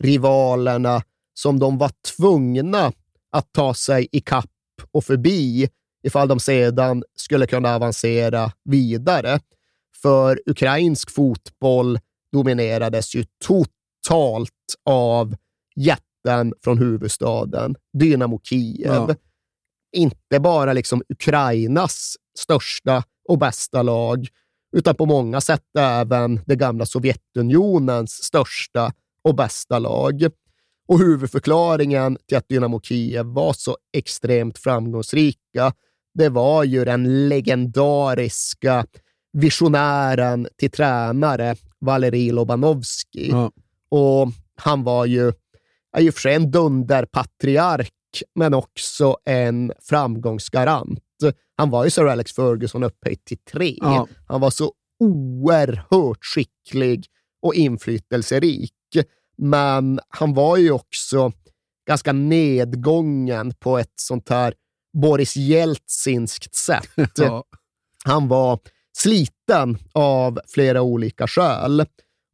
[0.00, 1.02] rivalerna
[1.34, 2.92] som de var tvungna
[3.30, 4.50] att ta sig i kapp
[4.90, 5.68] och förbi
[6.02, 9.40] ifall de sedan skulle kunna avancera vidare.
[10.02, 11.98] För ukrainsk fotboll
[12.32, 14.52] dominerades ju totalt
[14.84, 15.36] av
[16.26, 18.86] jätten från huvudstaden, Dynamo Kiev.
[19.08, 19.14] Ja.
[19.92, 24.28] Inte bara liksom Ukrainas största och bästa lag,
[24.76, 30.28] utan på många sätt även det gamla Sovjetunionens största och bästa lag.
[30.88, 35.72] Och huvudförklaringen till att Dynamo Kiev var så extremt framgångsrika,
[36.14, 38.86] det var ju den legendariska
[39.32, 43.28] visionären till tränare Valerij Lobanovskij.
[43.30, 43.50] Ja.
[43.88, 45.32] Och han var ju
[45.98, 47.92] i och för sig en dunderpatriark,
[48.34, 51.00] men också en framgångsgarant.
[51.56, 53.78] Han var ju Sir Alex Ferguson upphöjt till tre.
[53.80, 54.08] Ja.
[54.26, 57.06] Han var så oerhört skicklig
[57.42, 58.72] och inflytelserik.
[59.38, 61.32] Men han var ju också
[61.88, 64.54] ganska nedgången på ett sånt här
[65.02, 66.88] Boris Jeltsinskt sätt.
[67.16, 67.44] Ja.
[68.04, 68.58] Han var
[68.98, 71.84] sliten av flera olika skäl.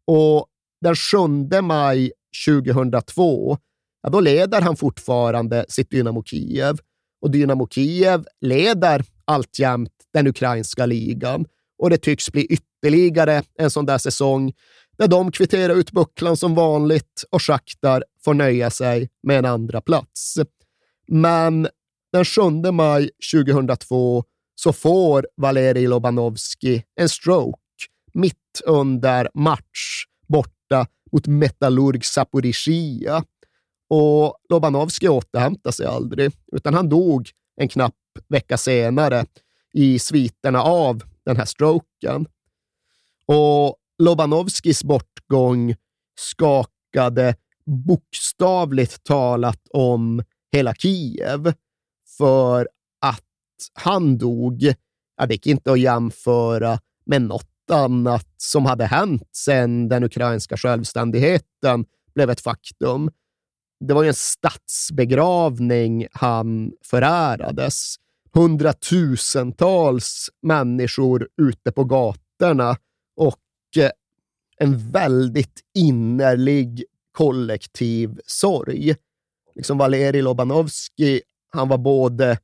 [0.07, 0.47] Och
[0.81, 1.17] den 7
[1.63, 2.13] maj
[2.47, 3.59] 2002,
[4.03, 6.79] ja, då leder han fortfarande sitt Dynamo Kiev.
[7.23, 11.45] Och Dynamo Kiev leder alltjämt den ukrainska ligan.
[11.79, 14.53] Och det tycks bli ytterligare en sån där säsong
[14.99, 19.81] där de kvitterar ut bucklan som vanligt och Shakhtar får nöja sig med en andra
[19.81, 20.39] plats.
[21.09, 21.69] Men
[22.13, 22.41] den 7
[22.73, 24.25] maj 2002
[24.55, 27.59] så får Valerij Lobanovski en stroke
[28.15, 33.25] mitt under match borta mot Metallurg Zaporizjzja.
[33.89, 37.95] Och Lobanovski återhämtade sig aldrig, utan han dog en knapp
[38.29, 39.27] vecka senare
[39.73, 42.27] i sviterna av den här stroken.
[43.27, 45.75] Och Lobanovskis bortgång
[46.19, 51.53] skakade bokstavligt talat om hela Kiev.
[52.19, 52.69] För
[53.01, 53.25] att
[53.75, 54.63] han dog,
[55.17, 60.57] ja, det gick inte att jämföra med något annat som hade hänt sedan den ukrainska
[60.57, 63.11] självständigheten blev ett faktum.
[63.81, 67.95] Det var ju en statsbegravning han förärades.
[68.35, 72.77] Hundratusentals människor ute på gatorna
[73.17, 73.39] och
[73.77, 73.91] eh,
[74.59, 78.95] en väldigt innerlig kollektiv sorg.
[79.55, 82.39] Liksom Valerij Lobanovskij, han var både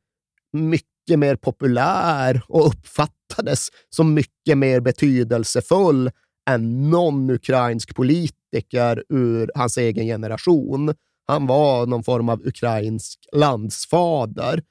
[0.52, 6.10] mycket mer populär och uppfattades som mycket mer betydelsefull
[6.50, 10.94] än någon ukrainsk politiker ur hans egen generation.
[11.26, 14.62] Han var någon form av ukrainsk landsfader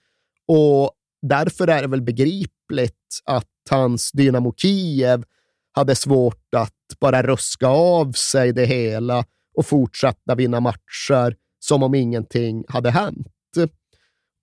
[0.48, 5.24] och därför är det väl begripligt att hans Dynamo Kiev
[5.72, 9.26] hade svårt att bara ruska av sig det hela
[9.56, 13.28] och fortsätta vinna matcher som om ingenting hade hänt.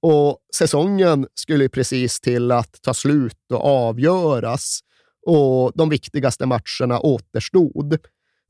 [0.07, 4.81] Och säsongen skulle precis till att ta slut och avgöras
[5.27, 7.99] och de viktigaste matcherna återstod.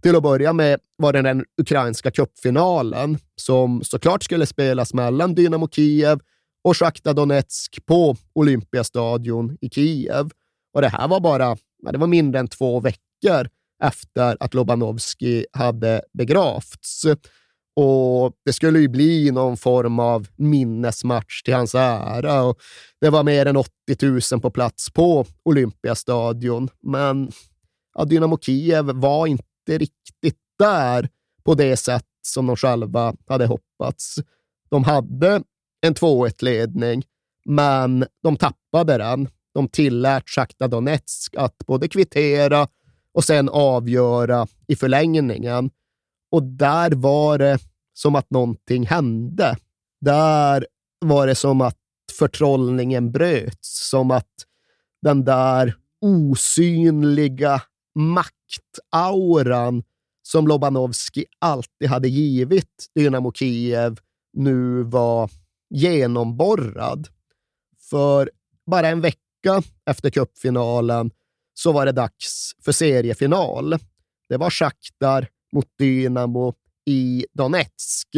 [0.03, 5.69] Till att börja med var det den ukrainska cupfinalen som såklart skulle spelas mellan Dynamo
[5.69, 6.21] Kiev
[6.65, 10.31] och Shakhtar Donetsk på Olympiastadion i Kiev.
[10.73, 11.57] Och det här var bara
[11.93, 13.49] det var mindre än två veckor
[13.83, 17.07] efter att Lobanovski hade begravts.
[17.77, 22.43] Och Det skulle ju bli någon form av minnesmatch till hans ära.
[22.43, 22.59] Och
[23.01, 23.71] det var mer än 80
[24.33, 27.31] 000 på plats på Olympiastadion, men
[27.95, 31.09] ja, Dynamo Kiev var inte riktigt där
[31.45, 34.17] på det sätt som de själva hade hoppats.
[34.71, 35.43] De hade
[35.87, 37.03] en 2-1-ledning,
[37.45, 39.29] men de tappade den.
[39.55, 42.69] De tillät Sjachtar Donetsk att både kvittera
[43.13, 45.71] och sen avgöra i förlängningen.
[46.35, 47.59] Och där var det
[47.93, 49.57] som att någonting hände.
[50.01, 50.67] Där
[51.01, 51.79] var det som att
[52.19, 54.33] förtrollningen bröts, som att
[55.03, 57.63] den där osynliga
[57.95, 59.83] maktauran
[60.23, 63.99] som Lobanovski alltid hade givit Dynamo Kiev
[64.33, 65.31] nu var
[65.71, 67.09] genomborrad.
[67.91, 68.31] För
[68.67, 71.11] bara en vecka efter cupfinalen
[71.55, 73.77] så var det dags för seriefinal.
[74.29, 76.55] Det var Shakhtar mot Dynamo
[76.87, 78.09] i Donetsk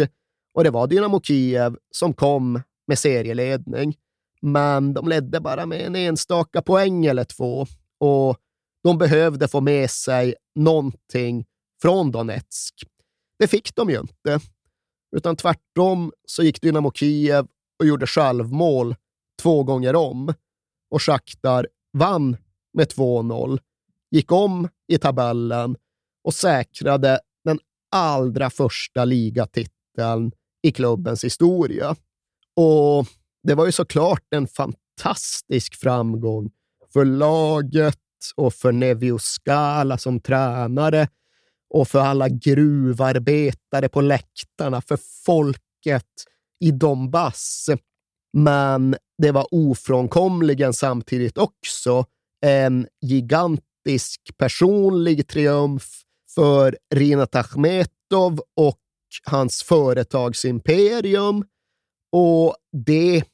[0.54, 3.96] och det var Dynamo Kiev som kom med serieledning.
[4.42, 7.66] Men de ledde bara med en enstaka poäng eller två
[8.00, 8.36] och
[8.82, 11.44] de behövde få med sig någonting
[11.82, 12.74] från Donetsk.
[13.38, 14.40] Det fick de ju inte,
[15.16, 17.46] utan tvärtom så gick Dynamo Kiev
[17.78, 18.94] och gjorde självmål
[19.42, 20.34] två gånger om
[20.90, 22.36] och Shakhtar vann
[22.74, 23.58] med 2-0,
[24.10, 25.76] gick om i tabellen
[26.24, 27.20] och säkrade
[27.90, 30.32] allra första ligatiteln
[30.62, 31.96] i klubbens historia.
[32.56, 33.06] Och
[33.42, 36.50] det var ju såklart en fantastisk framgång
[36.92, 37.98] för laget
[38.34, 41.08] och för Nevio Scala som tränare
[41.74, 46.06] och för alla gruvarbetare på läktarna, för folket
[46.60, 47.70] i Donbass.
[48.32, 52.04] Men det var ofrånkomligen samtidigt också
[52.46, 56.02] en gigantisk personlig triumf
[56.36, 58.78] för Rinat Achmetov och
[59.24, 61.44] hans företagsimperium.
[62.12, 63.24] Och det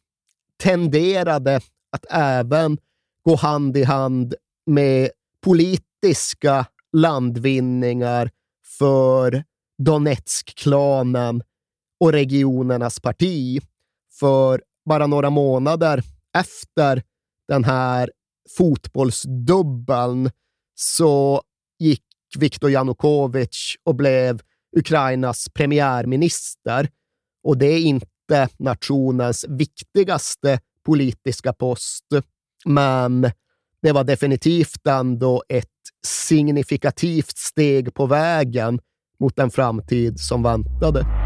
[0.63, 1.61] tenderade
[1.93, 2.79] att även
[3.25, 4.35] gå hand i hand
[4.67, 5.11] med
[5.45, 8.31] politiska landvinningar
[8.79, 9.45] för
[9.79, 11.43] Donetsk-klanen
[12.01, 13.63] och regionernas parti.
[14.21, 16.03] För bara några månader
[16.39, 17.03] efter
[17.49, 18.11] den här
[18.57, 20.31] fotbollsdubbeln
[20.75, 21.43] så
[21.79, 22.05] gick
[22.37, 24.41] Viktor Janukovic och blev
[24.77, 26.89] Ukrainas premiärminister.
[27.45, 32.05] Och det är inte nationens viktigaste politiska post,
[32.65, 33.31] men
[33.83, 35.67] det var definitivt ändå ett
[36.07, 38.81] signifikativt steg på vägen
[39.21, 41.22] mot den framtid som väntade.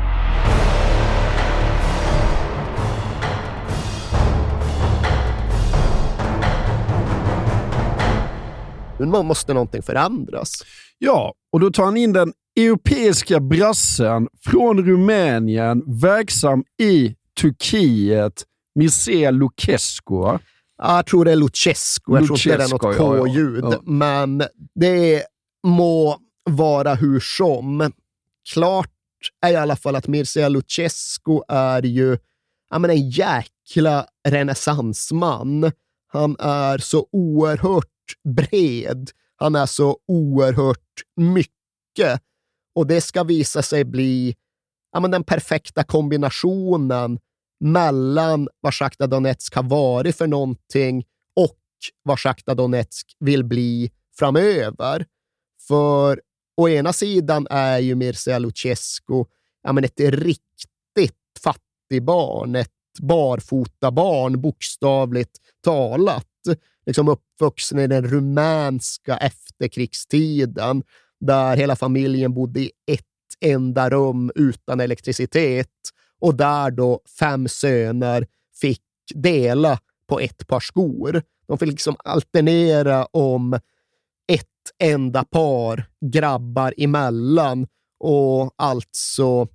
[8.99, 10.63] Nu måste någonting förändras.
[10.99, 18.45] Ja, och då tar han in den europeiska brassen från Rumänien, verksam i Turkiet,
[18.75, 20.39] Mircea Lucescu.
[20.79, 22.13] Jag tror det är Lucescu.
[22.13, 23.65] Jag tror inte det är något K-ljud.
[23.65, 23.81] Ja, ja.
[23.85, 24.43] Men
[24.75, 25.23] det
[25.67, 26.19] må
[26.51, 27.93] vara hur som.
[28.53, 28.91] Klart
[29.43, 32.19] är i alla fall att Mircea Lucescu är ju
[32.71, 35.73] ja, men en jäkla renässansman.
[36.13, 37.89] Han är så oerhört
[38.25, 39.11] bred.
[39.37, 42.23] Han är så oerhört mycket.
[42.75, 44.37] Och det ska visa sig bli
[44.93, 47.19] ja, men den perfekta kombinationen
[47.61, 51.05] mellan vad Sjachtar Donetsk har varit för någonting
[51.37, 51.59] och
[52.03, 55.07] vad Sjachtar Donetsk vill bli framöver.
[55.69, 56.21] För
[56.57, 59.25] å ena sidan är ju Mircea Lucescu
[59.63, 66.27] ja, men ett riktigt fattigbarn, ett barfotabarn bokstavligt talat.
[66.87, 70.83] Liksom uppvuxen i den rumänska efterkrigstiden,
[71.21, 73.03] där hela familjen bodde i ett
[73.41, 75.71] enda rum utan elektricitet
[76.21, 78.27] och där då fem söner
[78.61, 78.83] fick
[79.15, 79.79] dela
[80.09, 81.23] på ett par skor.
[81.49, 83.55] De fick liksom alternera om
[84.33, 84.47] ett
[84.79, 87.67] enda par grabbar emellan
[88.01, 89.49] och alltså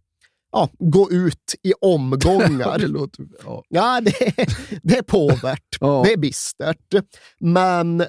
[0.52, 2.78] ja, gå ut i omgångar.
[2.80, 3.64] det, låter, ja.
[3.70, 4.34] Ja, det,
[4.84, 5.78] det är påvärt.
[5.80, 6.02] ja.
[6.06, 6.94] Det är bistert.
[7.40, 8.04] Men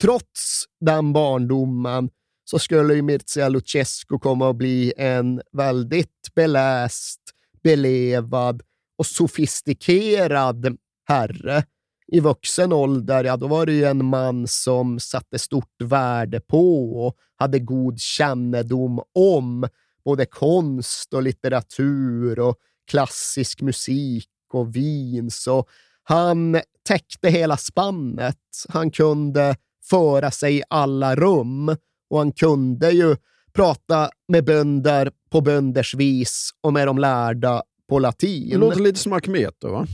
[0.00, 2.10] trots den barndomen
[2.44, 7.20] så skulle ju Mircea Lucescu komma att bli en väldigt beläst,
[7.62, 8.62] belevad
[8.98, 10.76] och sofistikerad
[11.08, 11.64] herre.
[12.12, 16.92] I vuxen ålder, ja, då var det ju en man som satte stort värde på
[17.06, 19.68] och hade god kännedom om
[20.06, 22.56] både konst och litteratur och
[22.90, 25.30] klassisk musik och vin.
[25.30, 25.64] Så
[26.02, 28.36] han täckte hela spannet.
[28.68, 29.56] Han kunde
[29.90, 31.76] föra sig i alla rum
[32.10, 33.16] och han kunde ju
[33.52, 38.50] prata med bönder på bönders vis och med de lärda på latin.
[38.50, 39.86] Det låter lite som Arkimeto, va?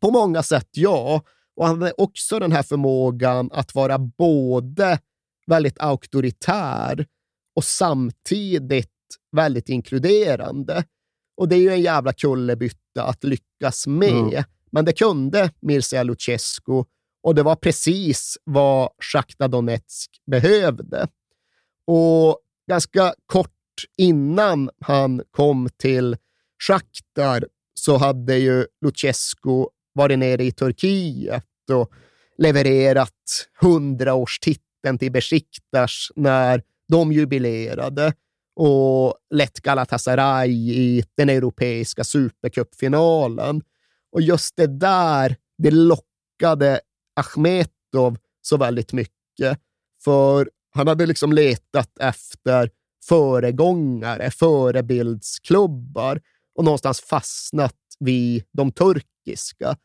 [0.00, 1.22] På många sätt, ja.
[1.56, 4.98] Och han hade också den här förmågan att vara både
[5.46, 7.06] väldigt auktoritär
[7.56, 8.90] och samtidigt
[9.32, 10.84] väldigt inkluderande.
[11.36, 14.10] Och det är ju en jävla kullerbytta att lyckas med.
[14.10, 14.44] Mm.
[14.70, 16.84] Men det kunde Mircea Lucescu
[17.22, 21.08] och det var precis vad Sjachtar Donetsk behövde.
[21.86, 23.50] Och ganska kort
[23.96, 26.16] innan han kom till
[26.68, 31.92] Shakhtar så hade ju Lucescu varit nere i Turkiet och
[32.38, 38.12] levererat hundraårstiteln till Besiktas när de jubilerade
[38.60, 43.62] och lett Galatasaray i den europeiska supercupfinalen.
[44.12, 46.80] Och just det där, det lockade
[47.16, 49.58] Achmetov så väldigt mycket.
[50.04, 52.70] För han hade liksom letat efter
[53.04, 56.20] föregångare, förebildsklubbar
[56.54, 59.76] och någonstans fastnat vid de turkiska.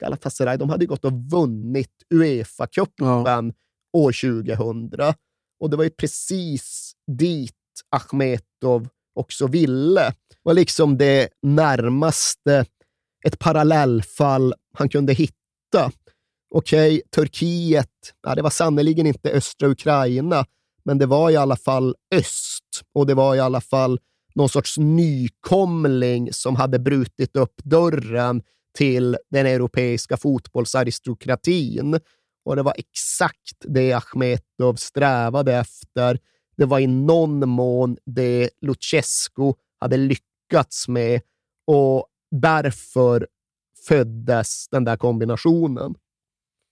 [0.00, 3.52] Galatasaray de hade gått och vunnit Uefa-cupen
[3.92, 4.00] ja.
[4.00, 5.14] år 2000
[5.60, 7.56] och det var ju precis dit
[7.90, 10.04] Achmetov också ville.
[10.04, 12.64] Det var liksom det närmaste
[13.26, 15.92] ett parallellfall han kunde hitta.
[16.54, 17.88] Okej, okay, Turkiet,
[18.22, 20.46] ja, det var sannerligen inte östra Ukraina,
[20.84, 24.00] men det var i alla fall öst och det var i alla fall
[24.34, 28.42] någon sorts nykomling som hade brutit upp dörren
[28.78, 31.98] till den europeiska fotbollsaristokratin.
[32.44, 36.18] Och det var exakt det Achmetov strävade efter.
[36.56, 41.20] Det var i någon mån det Lucescu hade lyckats med
[41.66, 43.26] och därför
[43.88, 45.94] föddes den där kombinationen.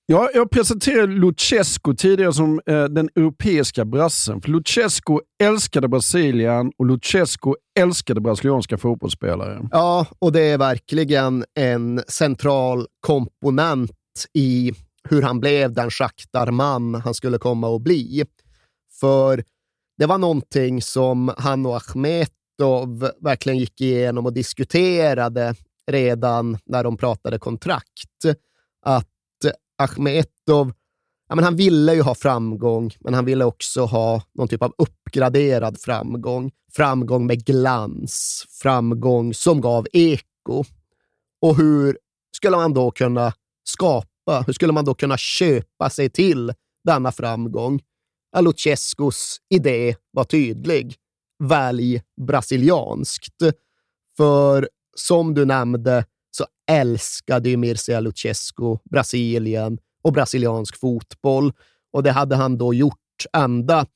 [0.06, 4.40] Ja, jag presenterade Lucescu tidigare som eh, den europeiska brassen.
[4.40, 9.68] För Lucescu älskade Brasilien och Lucescu älskade brasilianska fotbollsspelare.
[9.72, 13.90] Ja, och det är verkligen en central komponent
[14.32, 14.72] i
[15.08, 18.24] hur han blev den schaktarman han skulle komma att bli.
[19.00, 19.44] För
[20.00, 25.54] det var någonting som han och Achmetov verkligen gick igenom och diskuterade
[25.86, 28.24] redan när de pratade kontrakt.
[28.82, 29.06] Att
[29.78, 30.72] Achmetov,
[31.28, 34.74] ja, men han ville ju ha framgång, men han ville också ha någon typ av
[34.78, 36.50] uppgraderad framgång.
[36.72, 40.64] Framgång med glans, framgång som gav eko.
[41.42, 41.98] Och hur
[42.36, 43.32] skulle man då kunna
[43.64, 46.52] skapa, hur skulle man då kunna köpa sig till
[46.84, 47.80] denna framgång?
[48.40, 50.96] Lucescus idé var tydlig.
[51.44, 53.36] Välj brasilianskt.
[54.16, 61.52] För som du nämnde så älskade ju Mircea Lucescu Brasilien och brasiliansk fotboll.
[61.92, 62.96] Och det hade han då gjort
[63.32, 63.86] ända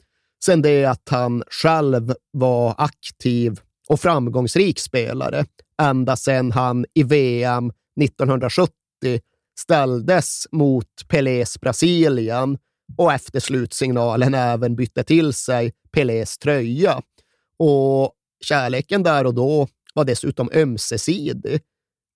[0.45, 5.45] sedan det att han själv var aktiv och framgångsrik spelare.
[5.82, 8.72] Ända sedan han i VM 1970
[9.59, 12.59] ställdes mot Pelés Brasilien
[12.97, 17.03] och efter slutsignalen även bytte till sig Pelés tröja.
[17.57, 21.61] Och kärleken där och då var dessutom ömsesidig.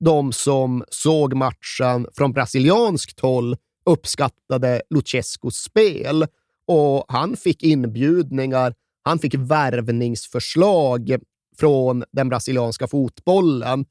[0.00, 6.26] De som såg matchen från brasilianskt håll uppskattade Luchescos spel
[6.66, 11.16] och han fick inbjudningar, han fick värvningsförslag
[11.56, 13.84] från den brasilianska fotbollen,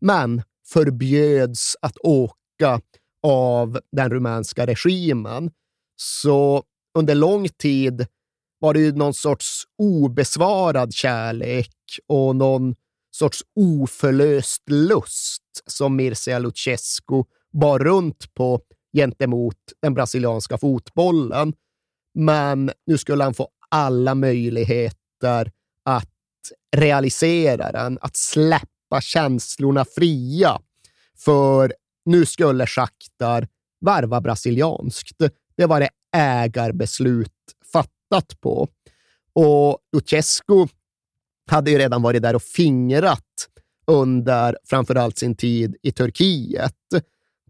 [0.00, 2.80] men förbjöds att åka
[3.22, 5.50] av den rumänska regimen.
[6.00, 6.62] Så
[6.98, 8.06] under lång tid
[8.58, 11.74] var det ju någon sorts obesvarad kärlek
[12.06, 12.74] och någon
[13.10, 18.60] sorts oförlöst lust som Mircea Lucescu bar runt på
[18.96, 21.52] gentemot den brasilianska fotbollen.
[22.14, 25.52] Men nu skulle han få alla möjligheter
[25.84, 26.08] att
[26.76, 30.60] realisera den, att släppa känslorna fria.
[31.16, 31.72] För
[32.04, 33.48] nu skulle Shakhtar
[33.80, 35.16] varva brasilianskt.
[35.58, 37.32] Det var det ägarbeslut
[37.72, 38.68] fattat på.
[39.32, 40.66] Och Lucescu
[41.50, 43.48] hade ju redan varit där och fingrat
[43.86, 46.74] under framförallt sin tid i Turkiet.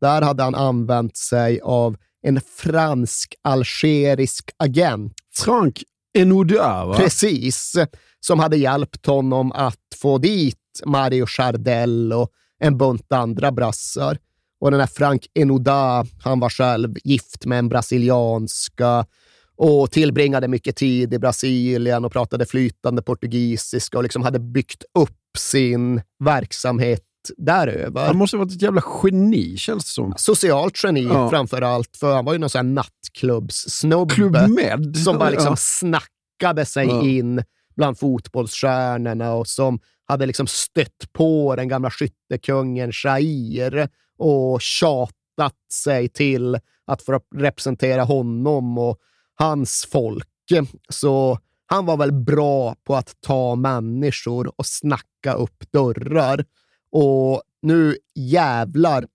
[0.01, 5.15] Där hade han använt sig av en fransk-algerisk agent.
[5.37, 5.83] Frank
[6.19, 6.97] Enoudar, va?
[6.97, 7.75] Precis,
[8.21, 10.57] som hade hjälpt honom att få dit
[10.87, 14.19] Mario Chardel och en bunt andra brassar.
[14.61, 19.07] Och den här Frank Enoudar, han var själv gift med en brasilianska
[19.57, 25.37] och tillbringade mycket tid i Brasilien och pratade flytande portugisiska och liksom hade byggt upp
[25.39, 27.05] sin verksamhet
[27.37, 28.07] däröver.
[28.07, 30.15] Han måste ha varit ett jävla geni, känns det som.
[30.17, 31.31] Socialt geni ja.
[31.31, 34.15] framför allt, för han var ju någon sån här nattklubbssnubbe.
[34.15, 34.97] Club Med.
[34.97, 35.57] Som bara liksom ja.
[35.57, 37.03] snackade sig ja.
[37.03, 37.43] in
[37.77, 43.89] bland fotbollsstjärnorna och som hade liksom stött på den gamla skyttekungen Jair
[44.19, 48.99] och tjatat sig till att få representera honom och
[49.35, 50.29] hans folk.
[50.89, 56.45] Så han var väl bra på att ta människor och snacka upp dörrar.
[56.93, 59.07] Och nu jävlar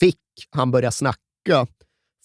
[0.00, 0.18] fick
[0.50, 1.66] han börja snacka.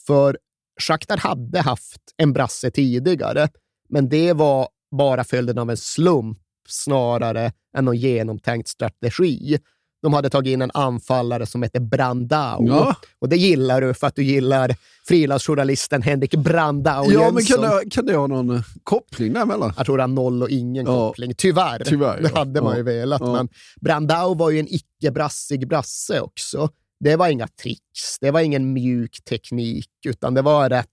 [0.08, 0.38] För
[0.82, 3.50] Shakhtar hade haft en brasse tidigare,
[3.90, 9.60] men det var bara följden av en slump snarare än någon genomtänkt strategi.
[10.02, 12.68] De hade tagit in en anfallare som heter Brandau.
[12.68, 12.96] Ja.
[13.20, 14.76] Och det gillar du för att du gillar
[15.08, 17.62] frilansjournalisten Henrik Brandau Ja, men Jönsson.
[17.64, 19.74] kan det, kan det ha någon eh, koppling däremellan?
[19.78, 20.92] Jag tror det har noll och ingen Ja.
[21.10, 21.34] koppling.
[21.38, 21.84] Tyvärr.
[21.86, 22.40] Tyvärr, det ja.
[22.40, 23.22] hade man ju velat.
[23.22, 23.50] Men
[23.82, 26.70] Brandau var ju en icke-brassig brasse också.
[27.00, 30.88] Det var inga tricks, det var ingen mjuk teknik, utan det var rätt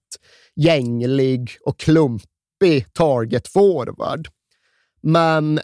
[0.55, 4.27] gänglig och klumpig target forward.
[5.01, 5.59] Men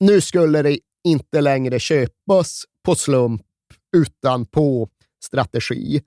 [0.00, 3.42] nu skulle det inte längre köpas på slump,
[3.96, 4.88] utan på
[5.24, 6.02] strategi.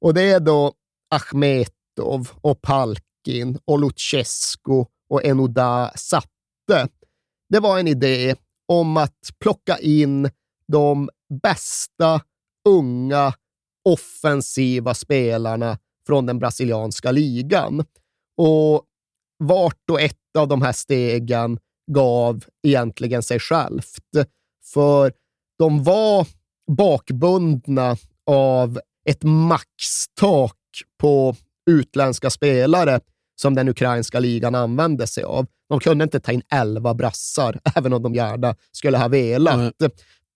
[0.00, 0.72] Och det är då
[1.10, 6.88] Achmetov och Palkin och Luchescu och Enoda satte.
[7.48, 8.34] Det var en idé
[8.68, 10.30] om att plocka in
[10.72, 11.10] de
[11.42, 12.20] bästa
[12.68, 13.34] unga
[13.88, 17.84] offensiva spelarna från den brasilianska ligan.
[18.36, 18.84] Och
[19.38, 23.98] vart och ett av de här stegen gav egentligen sig självt.
[24.72, 25.12] För
[25.58, 26.26] de var
[26.76, 30.56] bakbundna av ett maxtak
[31.00, 31.36] på
[31.70, 33.00] utländska spelare
[33.36, 35.46] som den ukrainska ligan använde sig av.
[35.68, 39.74] De kunde inte ta in elva brassar, även om de gärna skulle ha velat.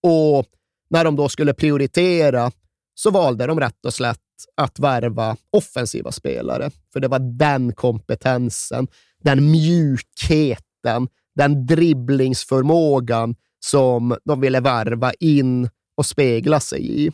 [0.02, 0.46] Och
[0.90, 2.52] när de då skulle prioritera
[2.94, 4.18] så valde de rätt och slätt
[4.54, 6.70] att värva offensiva spelare.
[6.92, 8.88] För det var den kompetensen,
[9.22, 11.08] den mjukheten,
[11.38, 13.34] den dribblingsförmågan
[13.64, 17.10] som de ville värva in och spegla sig i.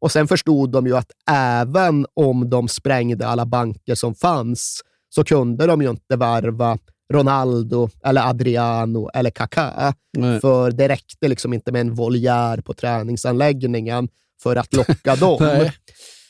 [0.00, 4.80] Och sen förstod de ju att även om de sprängde alla banker som fanns
[5.14, 6.78] så kunde de ju inte värva
[7.12, 9.94] Ronaldo, eller Adriano eller Kaká.
[10.40, 14.08] För det räckte liksom inte med en voljär på träningsanläggningen
[14.42, 15.70] för att locka dem.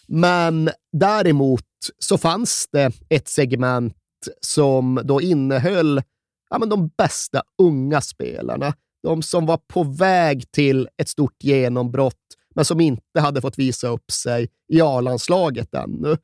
[0.08, 1.64] Men däremot
[1.98, 3.94] så fanns det ett segment
[4.40, 6.02] som då innehöll
[6.50, 8.74] ja, men de bästa unga spelarna.
[9.02, 12.14] De som var på väg till ett stort genombrott,
[12.54, 16.16] men som inte hade fått visa upp sig i A-landslaget ännu.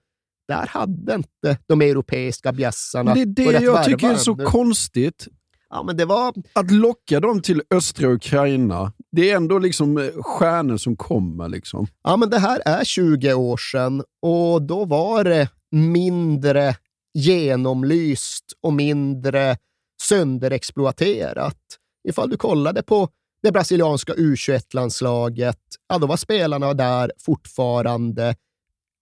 [0.49, 4.45] Där hade inte de europeiska bjässarna Det är det jag tycker är så ännu.
[4.45, 5.29] konstigt.
[5.71, 6.35] Ja, men det var...
[6.53, 11.49] Att locka dem till östra Ukraina, det är ändå liksom eh, stjärnor som kommer.
[11.49, 11.87] Liksom.
[12.03, 16.77] Ja, men det här är 20 år sedan och då var det mindre
[17.15, 19.57] genomlyst och mindre
[20.09, 21.79] sönderexploaterat.
[22.09, 23.09] Ifall du kollade på
[23.43, 28.37] det brasilianska U21-landslaget, ja, då var spelarna där fortfarande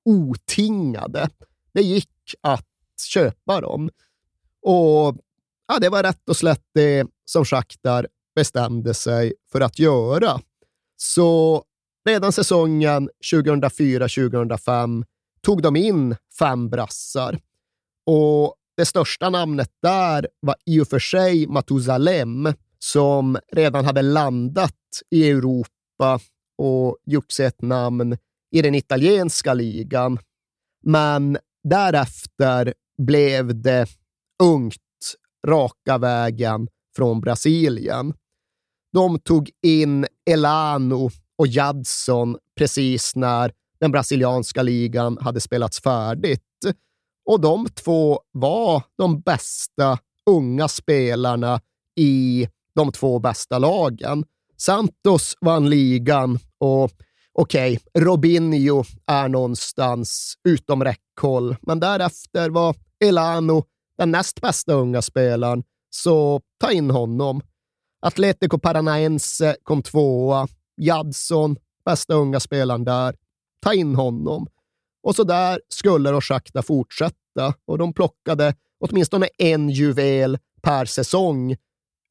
[0.05, 1.28] otingade.
[1.72, 2.66] Det gick att
[3.09, 3.90] köpa dem.
[4.62, 5.16] Och
[5.68, 10.40] ja, det var rätt och slätt det som Shakhtar bestämde sig för att göra.
[10.96, 11.64] Så
[12.09, 15.05] redan säsongen 2004-2005
[15.40, 17.38] tog de in fem brassar.
[18.07, 24.77] Och det största namnet där var i och för sig Matuzalem, som redan hade landat
[25.11, 26.20] i Europa
[26.59, 28.16] och gjort sig ett namn
[28.51, 30.18] i den italienska ligan.
[30.85, 33.87] Men därefter blev det
[34.43, 34.79] ungt,
[35.47, 38.14] raka vägen från Brasilien.
[38.93, 46.43] De tog in Elano och Jadson precis när den brasilianska ligan hade spelats färdigt.
[47.25, 49.99] Och de två var de bästa
[50.31, 51.61] unga spelarna
[51.97, 54.25] i de två bästa lagen.
[54.57, 56.91] Santos vann ligan och
[57.33, 63.64] okej, Robinho är någonstans utom räckhåll, men därefter var Elano
[63.99, 67.41] den näst bästa unga spelaren, så ta in honom.
[68.07, 70.49] Atletico Paranaense kom tvåa.
[70.77, 73.14] Jadson, bästa unga spelaren där.
[73.61, 74.47] Ta in honom.
[75.03, 81.57] Och så där skulle då Shakhtar fortsätta och de plockade åtminstone en juvel per säsong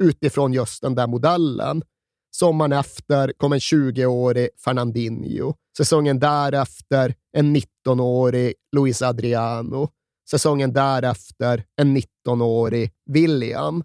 [0.03, 1.81] utifrån just den där modellen.
[2.35, 5.53] Sommaren efter kom en 20-årig Fernandinho.
[5.77, 9.89] Säsongen därefter en 19-årig Luis Adriano.
[10.29, 13.83] Säsongen därefter en 19-årig William.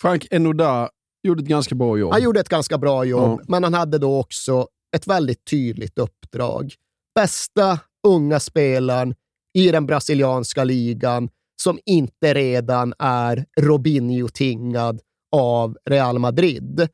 [0.00, 0.90] Frank Enoda
[1.22, 2.12] gjorde ett ganska bra jobb.
[2.12, 3.44] Han gjorde ett ganska bra jobb, Ja.
[3.48, 6.74] men han hade då också ett väldigt tydligt uppdrag.
[7.14, 9.14] Bästa unga spelaren
[9.54, 11.28] i den brasilianska ligan
[11.62, 15.00] som inte redan är Robinho-tingad
[15.32, 16.88] av Real Madrid.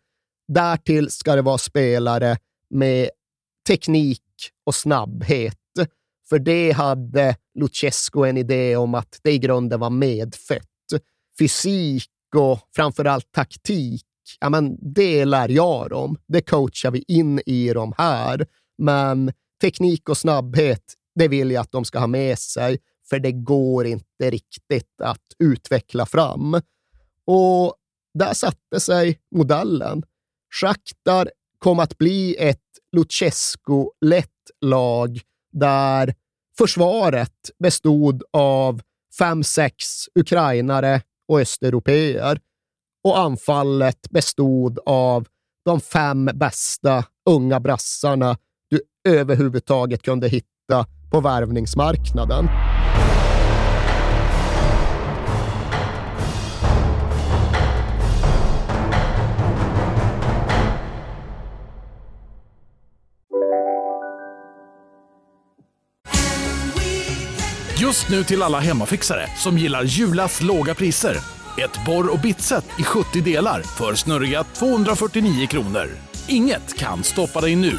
[0.48, 2.36] Därtill ska det vara spelare
[2.70, 3.10] med
[3.66, 4.22] teknik
[4.66, 5.56] och snabbhet.
[6.28, 10.62] För det hade Lucescu en idé om att det i grunden var medfött.
[11.38, 14.04] Fysik och framförallt taktik,
[14.40, 16.16] ja, men det lär jag dem.
[16.28, 18.46] Det coachar vi in i dem här.
[18.78, 20.82] Men teknik och snabbhet,
[21.14, 22.78] det vill jag att de ska ha med sig,
[23.10, 26.54] för det går inte riktigt att utveckla fram.
[27.26, 27.74] Och
[28.14, 30.02] där satte sig modellen.
[30.60, 32.60] Shakhtar kom att bli ett
[32.96, 34.30] Luchescu-lett
[34.60, 35.20] lag
[35.52, 36.14] där
[36.58, 38.80] försvaret bestod av
[39.18, 39.84] fem, sex
[40.14, 42.40] ukrainare och östeuropeer
[43.04, 45.26] och anfallet bestod av
[45.64, 48.38] de fem bästa unga brassarna
[49.06, 52.48] överhuvudtaget kunde hitta på värvningsmarknaden.
[67.78, 71.16] Just nu till alla hemmafixare som gillar Julas låga priser.
[71.58, 75.88] Ett borr och bitset i 70 delar för snurriga 249 kronor.
[76.28, 77.78] Inget kan stoppa dig nu.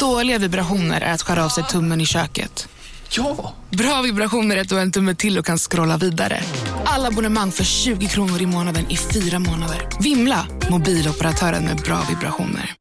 [0.00, 2.68] Dåliga vibrationer är att skära av sig tummen i köket.
[3.10, 3.54] Ja!
[3.70, 6.40] Bra vibrationer är att du har en tumme till och kan scrolla vidare.
[6.84, 9.88] Alla abonnemang för 20 kronor i månaden i fyra månader.
[10.00, 10.46] Vimla!
[10.70, 12.74] Mobiloperatören med bra vibrationer.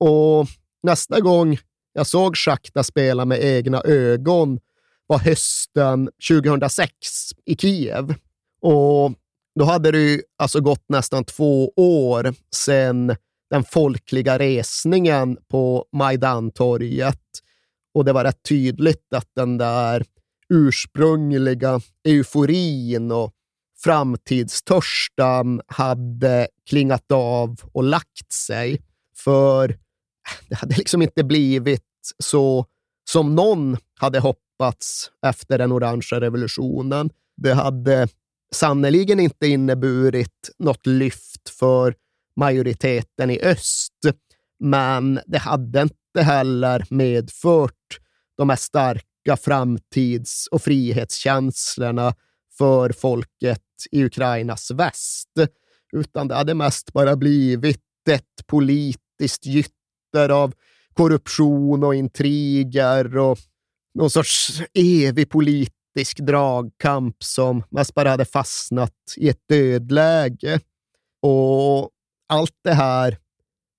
[0.00, 0.48] Och
[0.82, 1.58] nästa gång
[1.92, 4.58] jag såg Shakhtar spela med egna ögon
[5.06, 6.90] var hösten 2006
[7.44, 8.14] i Kiev.
[8.62, 9.12] Och
[9.58, 13.16] då hade det ju alltså gått nästan två år sedan
[13.50, 17.22] den folkliga resningen på Majdantorget.
[17.94, 20.04] Och det var rätt tydligt att den där
[20.48, 23.32] ursprungliga euforin och
[23.84, 28.82] framtidstörstan hade klingat av och lagt sig.
[29.16, 29.76] För äh,
[30.48, 31.82] det hade liksom inte blivit
[32.18, 32.66] så
[33.10, 37.10] som någon hade hoppats efter den orangea revolutionen.
[37.36, 38.08] Det hade
[38.52, 41.94] sannerligen inte inneburit något lyft för
[42.36, 43.92] majoriteten i öst,
[44.60, 47.98] men det hade inte heller medfört
[48.36, 52.14] de här starka framtids och frihetskänslorna
[52.58, 55.28] för folket i Ukrainas väst,
[55.92, 60.52] utan det hade mest bara blivit ett politiskt gytter av
[60.92, 63.38] korruption och intriger och
[63.94, 70.60] någon sorts evig politisk dragkamp som mest bara hade fastnat i ett dödläge.
[71.22, 71.90] Och
[72.28, 73.18] allt det här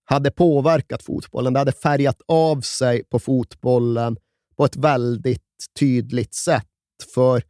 [0.06, 1.54] hade påverkat fotbollen.
[1.54, 4.18] Det hade färgat av sig på fotbollen
[4.58, 5.44] på ett väldigt
[5.80, 6.66] tydligt sätt.
[7.14, 7.44] För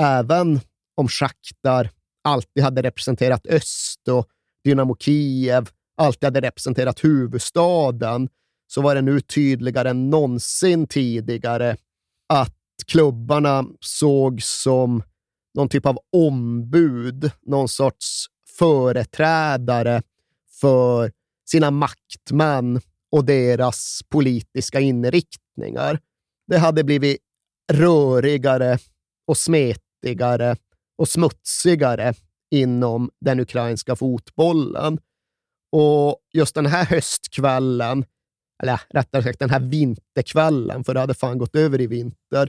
[0.00, 0.60] även
[0.96, 1.90] om Shakhtar
[2.24, 4.26] alltid hade representerat öst och
[4.64, 8.28] Dynamo Kiev alltid hade representerat huvudstaden,
[8.66, 11.76] så var det nu tydligare än någonsin tidigare
[12.28, 15.02] att klubbarna såg som
[15.54, 18.26] någon typ av ombud, någon sorts
[18.58, 20.02] företrädare
[20.60, 21.12] för
[21.50, 22.80] sina maktmän
[23.12, 26.00] och deras politiska inriktningar.
[26.46, 27.18] Det hade blivit
[27.72, 28.78] rörigare
[29.26, 30.56] och smetigare
[30.98, 32.14] och smutsigare
[32.50, 34.98] inom den ukrainska fotbollen.
[35.72, 38.04] Och just den här höstkvällen,
[38.62, 42.48] eller rättare sagt den här vinterkvällen, för det hade fan gått över i vinter,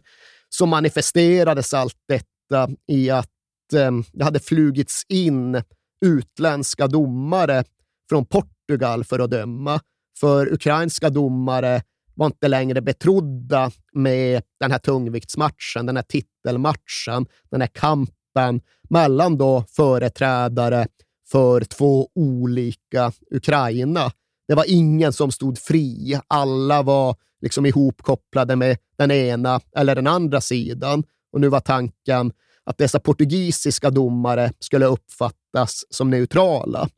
[0.50, 5.64] så manifesterades allt detta i att eh, det hade flugits in
[6.06, 7.64] utländska domare
[8.12, 9.80] från Portugal för att döma.
[10.20, 11.82] För ukrainska domare
[12.16, 19.38] var inte längre betrodda med den här tungviktsmatchen, den här titelmatchen, den här kampen mellan
[19.38, 20.88] då företrädare
[21.32, 24.12] för två olika Ukraina.
[24.48, 26.20] Det var ingen som stod fri.
[26.28, 31.04] Alla var liksom ihopkopplade med den ena eller den andra sidan.
[31.34, 32.32] Och nu var tanken
[32.64, 36.90] att dessa portugisiska domare skulle uppfattas som neutrala.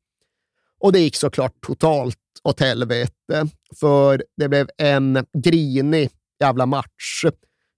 [0.84, 3.47] Och det gick såklart totalt åt helvete,
[3.79, 6.09] för det blev en grinig
[6.39, 7.23] jävla match.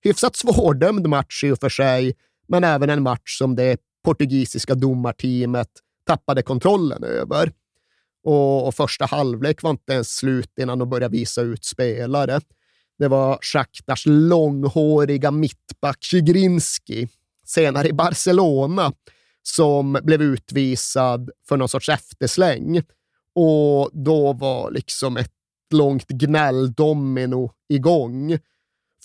[0.03, 2.13] Hyfsat svårdömd match i och för sig,
[2.47, 5.67] men även en match som det portugisiska domarteamet
[6.07, 7.51] tappade kontrollen över.
[8.23, 12.41] Och, och första halvlek var inte ens slut innan de började visa ut spelare.
[12.99, 17.07] Det var Schaktars långhåriga mittback Zygrinski,
[17.45, 18.93] senare i Barcelona,
[19.47, 22.83] som blev utvisad för någon sorts eftersläng.
[23.35, 25.31] Och då var liksom ett
[25.73, 28.37] långt gnälldomino igång.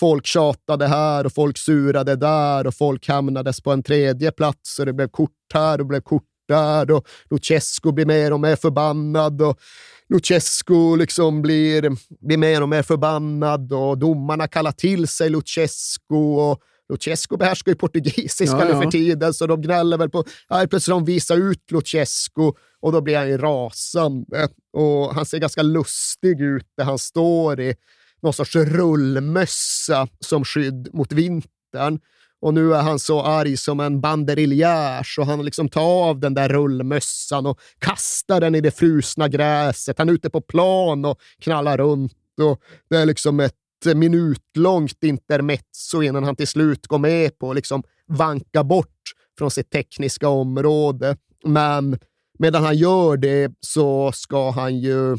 [0.01, 4.87] folk tjatade här och folk surade där och folk hamnades på en tredje plats och
[4.87, 9.43] det blev kort här och blev kort där och Lucescu blir mer och mer förbannad
[9.43, 9.61] och
[10.09, 16.63] Lucescu liksom blir, blir mer och mer förbannad och domarna kallar till sig Lucescu och
[16.91, 18.83] Lucescu behärskar ju portugisiska Ja, nu ja.
[18.83, 20.25] för tiden, så de gnäller väl på...
[20.49, 24.49] Ja, plötsligt de visar ut Lucescu och då blir han ju rasande.
[24.73, 27.75] Och han ser ganska lustig ut där han står i
[28.23, 32.01] någon sorts rullmössa som skydd mot vintern.
[32.43, 36.35] Och nu är han så arg som en banderiljär så han liksom tar av den
[36.35, 39.99] där rullmössan och kastar den i det frusna gräset.
[39.99, 42.13] Han är ute på plan och knallar runt
[42.43, 42.61] och
[42.91, 43.55] det är liksom ett
[43.87, 49.71] minutlångt intermezzo innan han till slut går med på att liksom vanka bort från sitt
[49.71, 51.17] tekniska område.
[51.45, 51.99] Men
[52.39, 55.19] medan han gör det så ska han ju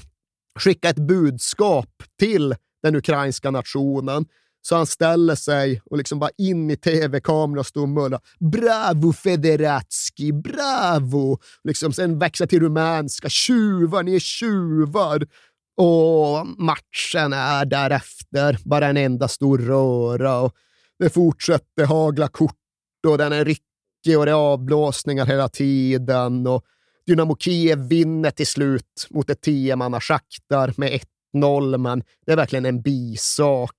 [0.59, 4.25] skicka ett budskap till den ukrainska nationen.
[4.61, 9.13] Så han ställer sig och liksom bara in i tv-kameran och står och mullrar “Bravo
[9.13, 15.27] Federatski, bravo!” liksom Sen växer till rumänska “Tjuvar, ni är tjuvar!”
[15.83, 20.55] Och matchen är därefter bara en enda stor röra och
[20.99, 22.55] det fortsätter hagla kort
[23.07, 26.47] och den är ryckig och det är avblåsningar hela tiden.
[26.47, 26.65] Och
[27.07, 31.01] Dynamo Kiev vinner till slut mot ett tiomannaschaktar med
[31.35, 33.75] 1-0, men det är verkligen en bisak.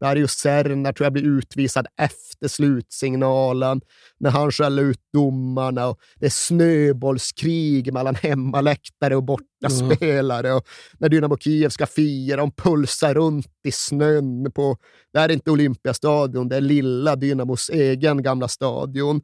[0.00, 3.80] Darius Serna tror jag blir utvisad efter slutsignalen
[4.20, 10.52] när han skäller ut domarna och det är snöbollskrig mellan hemmaläktare och bortaspelare.
[10.52, 10.66] Och
[10.98, 14.52] när Dynamo Kiev ska fira, de pulsar runt i snön.
[14.54, 14.76] på
[15.12, 19.20] Det här är inte Olympiastadion, det är lilla Dynamos egen gamla stadion.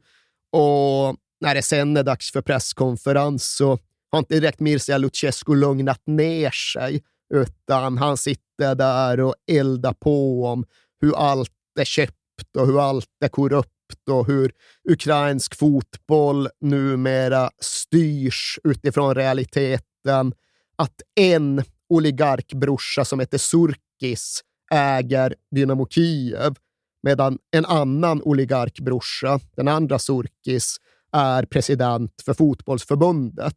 [0.51, 3.79] Och när det sen är dags för presskonferens så
[4.11, 7.03] har inte direkt Mircea Lucescu lugnat ner sig,
[7.33, 10.65] utan han sitter där och eldar på om
[11.01, 14.51] hur allt är köpt och hur allt är korrupt och hur
[14.89, 20.33] ukrainsk fotboll numera styrs utifrån realiteten
[20.75, 26.55] att en oligarkbrorsa som heter Surkis äger Dynamo Kiev,
[27.03, 30.77] medan en annan oligarkbrorsa, den andra Surkis,
[31.11, 33.55] är president för fotbollsförbundet.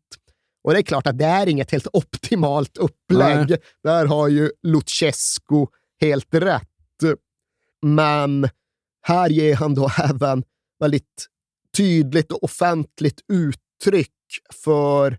[0.64, 3.48] Och det är klart att det är inget helt optimalt upplägg.
[3.48, 3.58] Nej.
[3.82, 5.66] Där har ju Lucescu
[6.00, 6.68] helt rätt.
[7.82, 8.48] Men
[9.02, 10.44] här ger han då även
[10.80, 11.26] väldigt
[11.76, 14.10] tydligt och offentligt uttryck
[14.64, 15.18] för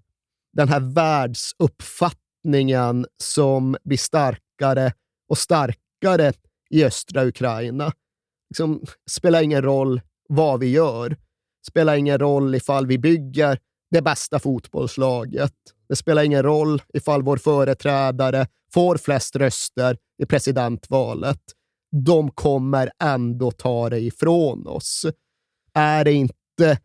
[0.53, 4.93] den här världsuppfattningen som blir starkare
[5.29, 6.33] och starkare
[6.69, 7.91] i östra Ukraina.
[8.49, 11.17] Liksom, spelar ingen roll vad vi gör.
[11.67, 13.59] Spelar ingen roll ifall vi bygger
[13.93, 15.53] det bästa fotbollslaget.
[15.89, 21.39] Det spelar ingen roll ifall vår företrädare får flest röster i presidentvalet.
[22.05, 25.05] De kommer ändå ta det ifrån oss.
[25.73, 26.79] Är det inte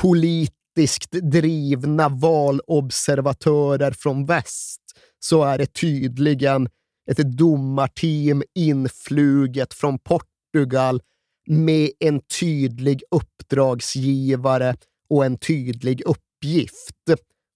[0.00, 4.80] politiskt drivna valobservatörer från väst
[5.18, 6.68] så är det tydligen
[7.10, 11.02] ett domarteam influget från Portugal
[11.46, 14.76] med en tydlig uppdragsgivare
[15.10, 16.29] och en tydlig uppgift.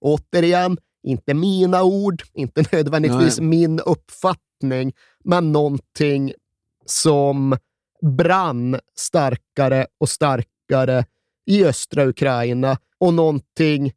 [0.01, 3.49] Återigen, inte mina ord, inte nödvändigtvis Nej.
[3.49, 4.93] min uppfattning,
[5.25, 6.33] men någonting
[6.87, 7.57] som
[8.03, 11.05] brann starkare och starkare
[11.47, 13.93] i östra Ukraina och någonting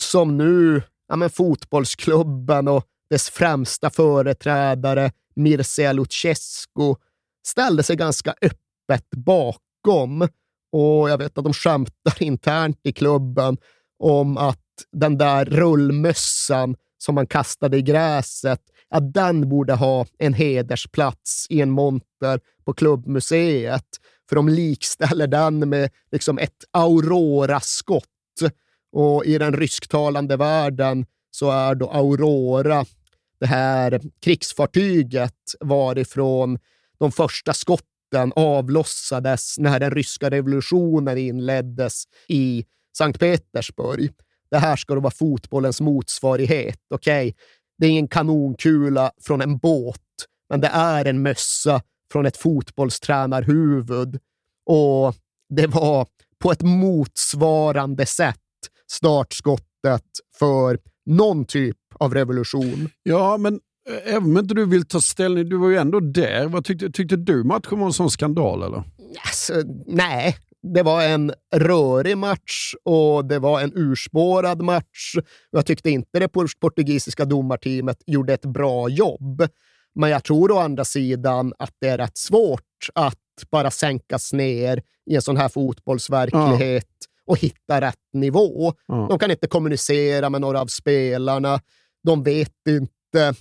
[0.00, 6.94] som nu ja, men fotbollsklubben och dess främsta företrädare Mircea Lucescu
[7.46, 10.22] ställde sig ganska öppet bakom.
[10.72, 13.56] Och jag vet att de skämtar internt i klubben
[13.98, 14.58] om att
[14.92, 21.60] den där rullmössan som man kastade i gräset, att den borde ha en hedersplats i
[21.60, 23.84] en monter på klubbmuseet.
[24.28, 28.04] För de likställer den med liksom ett Aurora-skott.
[28.92, 32.84] Och i den rysktalande världen så är då Aurora
[33.40, 36.58] det här krigsfartyget varifrån
[36.98, 42.64] de första skotten avlossades när den ryska revolutionen inleddes i
[42.96, 44.10] Sankt Petersburg.
[44.50, 46.80] Det här ska då vara fotbollens motsvarighet.
[46.94, 47.34] Okej,
[47.78, 50.00] det är ingen kanonkula från en båt,
[50.50, 51.82] men det är en mössa
[52.12, 54.18] från ett fotbollstränarhuvud.
[54.66, 55.14] Och
[55.48, 56.06] det var
[56.38, 58.36] på ett motsvarande sätt
[58.90, 60.04] startskottet
[60.38, 62.90] för någon typ av revolution.
[63.02, 66.46] Ja, men eh, även om inte du vill ta ställning, du var ju ändå där.
[66.46, 68.84] Vad tyckte, tyckte du matchen var en sån skandal eller?
[69.26, 69.54] Alltså,
[69.86, 75.14] nej, det var en rörig match och det var en urspårad match.
[75.50, 76.28] Jag tyckte inte det
[76.60, 79.48] portugisiska domarteamet gjorde ett bra jobb.
[79.94, 83.18] Men jag tror å andra sidan att det är rätt svårt att
[83.50, 87.32] bara sänkas ner i en sån här fotbollsverklighet ja.
[87.32, 88.72] och hitta rätt nivå.
[88.86, 89.06] Ja.
[89.08, 91.60] De kan inte kommunicera med några av spelarna.
[92.04, 92.92] De vet inte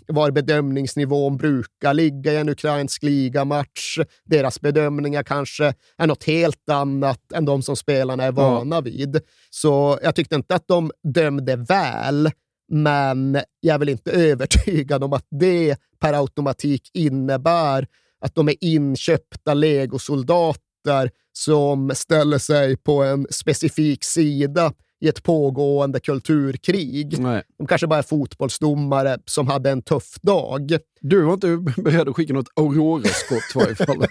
[0.08, 3.98] var bedömningsnivån brukar ligga i en ukrainsk ligamatch.
[4.26, 9.22] Deras bedömningar kanske är något helt annat än de som spelarna är vana vid.
[9.50, 12.32] Så jag tyckte inte att de dömde väl,
[12.72, 17.88] men jag är väl inte övertygad om att det per automatik innebär
[18.22, 26.00] att de är inköpta legosoldater som ställer sig på en specifik sida i ett pågående
[26.00, 27.20] kulturkrig.
[27.20, 27.44] Nej.
[27.58, 30.78] De kanske bara är fotbollsdomare som hade en tuff dag.
[31.02, 33.98] Du var inte beredd att skicka något Aurora-skott i varje fall.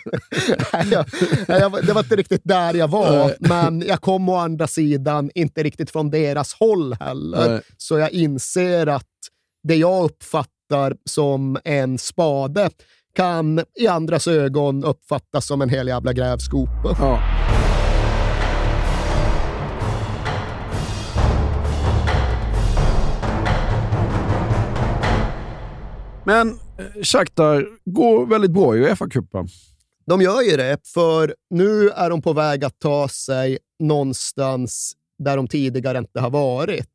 [0.73, 1.07] Nej, jag,
[1.61, 3.37] jag, det var inte riktigt där jag var, Nej.
[3.39, 7.49] men jag kom å andra sidan inte riktigt från deras håll heller.
[7.51, 7.61] Nej.
[7.77, 9.07] Så jag inser att
[9.69, 12.71] det jag uppfattar som en spade
[13.17, 16.97] kan i andras ögon uppfattas som en hel jävla grävskopa.
[16.99, 17.46] Ja.
[26.27, 29.49] Men eh, Shakhtar går väldigt bra i Uefa-cupen.
[30.07, 35.37] De gör ju det, för nu är de på väg att ta sig någonstans där
[35.37, 36.89] de tidigare inte har varit.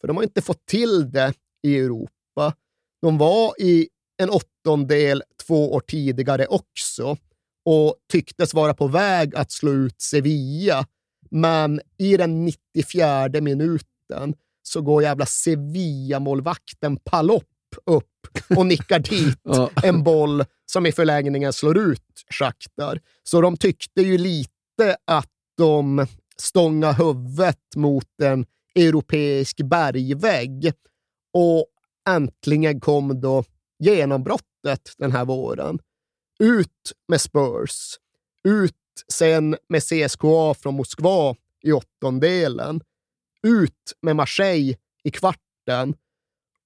[0.00, 1.32] För de har inte fått till det
[1.62, 2.54] i Europa.
[3.02, 3.88] De var i
[4.22, 7.16] en åttondel två år tidigare också
[7.64, 10.86] och tycktes vara på väg att slå ut Sevilla.
[11.30, 17.44] Men i den 94 minuten så går jävla Sevilla-målvakten Palop
[17.86, 18.06] upp
[18.56, 19.38] och nickar dit
[19.82, 23.00] en boll som i förlängningen slår ut Shakhtar.
[23.22, 26.06] Så de tyckte ju lite att de
[26.36, 30.72] stånga huvudet mot en europeisk bergvägg.
[31.32, 31.66] Och
[32.08, 33.44] äntligen kom då
[33.78, 35.78] genombrottet den här våren.
[36.40, 37.98] Ut med Spurs.
[38.48, 38.74] Ut
[39.12, 42.80] sen med CSKA från Moskva i åttondelen.
[43.42, 45.94] Ut med Marseille i kvarten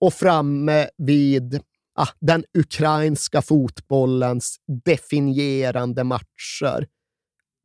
[0.00, 1.60] och framme vid
[1.94, 6.86] ah, den ukrainska fotbollens definierande matcher.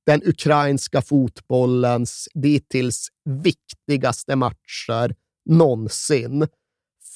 [0.06, 5.16] Den ukrainska fotbollens dittills viktigaste matcher
[5.46, 6.48] någonsin.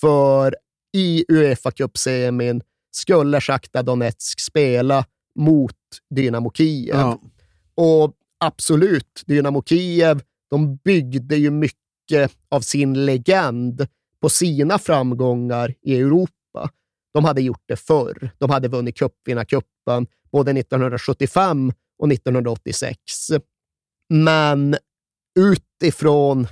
[0.01, 0.55] För
[0.93, 2.61] i Uefa Cup-semin
[2.91, 5.05] skulle Sjachtar Donetsk spela
[5.39, 5.75] mot
[6.15, 6.95] Dynamo Kiev.
[6.95, 7.21] Ja.
[7.75, 13.87] Och absolut, Dynamo Kiev, de byggde ju mycket av sin legend
[14.25, 16.69] på sina framgångar i Europa.
[17.13, 18.29] De hade gjort det förr.
[18.37, 22.97] De hade vunnit cupvinnarcupen både 1975 och 1986.
[24.09, 24.75] Men
[25.39, 26.47] utifrån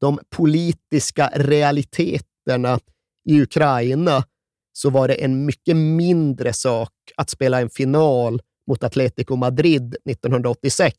[0.00, 2.80] de politiska realiteterna
[3.28, 4.24] i Ukraina
[4.72, 10.92] så var det en mycket mindre sak att spela en final mot Atletico Madrid 1986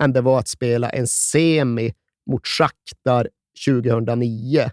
[0.00, 1.94] än det var att spela en semi
[2.30, 3.28] mot Shakhtar
[3.66, 4.70] 2009.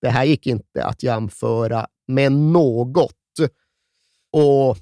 [0.00, 3.14] Det här gick inte att jämföra med något.
[4.32, 4.76] Och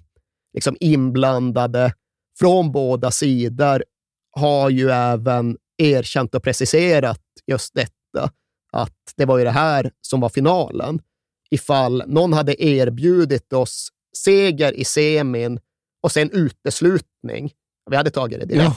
[0.54, 1.94] liksom inblandade
[2.38, 3.84] från båda sidor
[4.30, 8.30] har ju även erkänt och preciserat just detta,
[8.72, 11.00] att det var ju det här som var finalen.
[11.50, 13.88] Ifall någon hade erbjudit oss
[14.24, 15.60] seger i semin
[16.02, 17.53] och sen uteslutning,
[17.91, 18.74] vi hade tagit det direkt.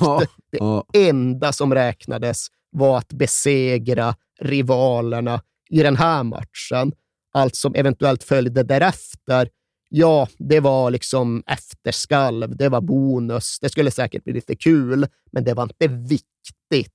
[0.52, 6.92] Ja, det enda som räknades var att besegra rivalerna i den här matchen.
[7.32, 9.50] Allt som eventuellt följde därefter,
[9.90, 13.60] ja, det var liksom efterskalv, det var bonus.
[13.62, 16.94] Det skulle säkert bli lite kul, men det var inte viktigt.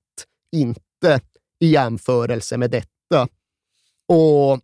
[0.52, 1.20] Inte
[1.60, 3.28] i jämförelse med detta.
[4.08, 4.60] Och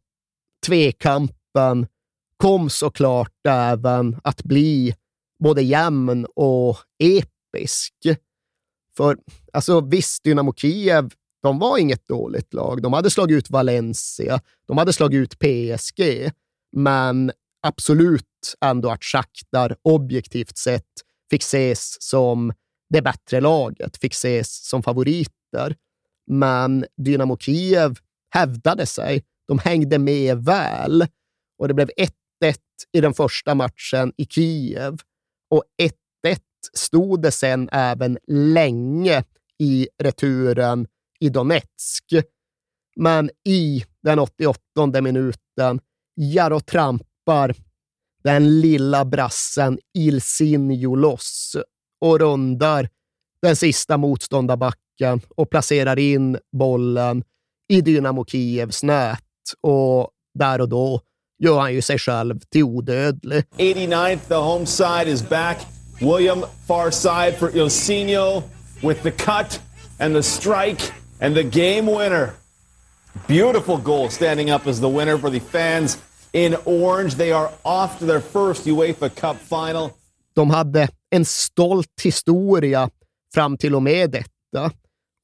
[0.67, 1.87] tvekampen
[2.37, 4.95] kom såklart även att bli
[5.39, 7.95] både jämn och episk.
[8.97, 9.19] För
[9.53, 11.11] alltså, visst, Dynamo Kiev
[11.43, 12.83] de var inget dåligt lag.
[12.83, 16.31] De hade slagit ut Valencia, de hade slagit ut PSG,
[16.77, 20.85] men absolut ändå att Shakhtar objektivt sett
[21.31, 22.53] fick ses som
[22.91, 25.77] det bättre laget, fick ses som favoriter.
[26.27, 27.99] Men Dynamo Kiev
[28.31, 29.25] hävdade sig.
[29.49, 31.07] De hängde med väl
[31.59, 32.11] och det blev 1-1
[32.93, 34.99] i den första matchen i Kiev
[35.51, 36.39] och 1-1
[36.73, 39.25] stod det sen även länge
[39.59, 40.87] i returen
[41.21, 42.05] i Donetsk.
[42.97, 45.81] Men i den 88 minuten,
[46.17, 47.55] Jaro trampar
[48.25, 51.57] den lilla brassen Ilsinjo loss
[52.01, 52.89] och rundar
[53.43, 57.25] den sista motståndarbacken och placerar in bollen
[57.69, 59.25] i Dynamo Kievs nät.
[59.61, 61.01] Och där och då,
[61.43, 63.45] gör han ju sig själv till odödlig.
[63.57, 65.67] 89th, the home side is back.
[66.01, 68.43] William far side for Ilsinho
[68.83, 69.61] with the cut
[69.99, 70.83] and the strike
[71.21, 72.33] and the game winner.
[73.27, 75.99] Beautiful goal standing up as the winner for the fans
[76.33, 77.15] in orange.
[77.15, 79.91] They are off to their first UEFA Cup final.
[80.35, 82.91] De hade en stolt historia
[83.35, 84.73] fram till och med detta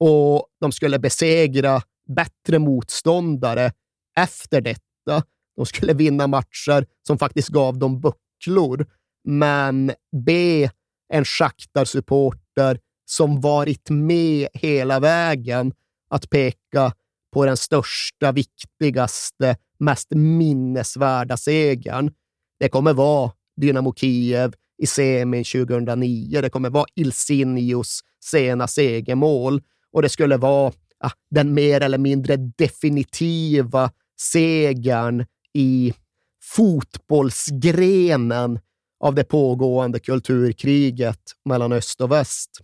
[0.01, 1.83] och de skulle besegra
[2.17, 3.73] bättre motståndare
[4.17, 5.23] efter detta.
[5.57, 8.87] De skulle vinna matcher som faktiskt gav dem bucklor,
[9.25, 9.93] men
[10.27, 10.71] be
[11.13, 15.73] en Shakhtar-supporter som varit med hela vägen
[16.11, 16.93] att peka
[17.33, 22.13] på den största, viktigaste, mest minnesvärda segern.
[22.61, 26.41] Det kommer vara Dynamo Kiev i semin 2009.
[26.41, 29.63] Det kommer vara Ilsinius sena segermål
[29.93, 35.95] och det skulle vara ja, den mer eller mindre definitiva segern i
[36.43, 38.59] fotbollsgrenen
[39.01, 42.61] av det pågående kulturkriget mellan öst och väst.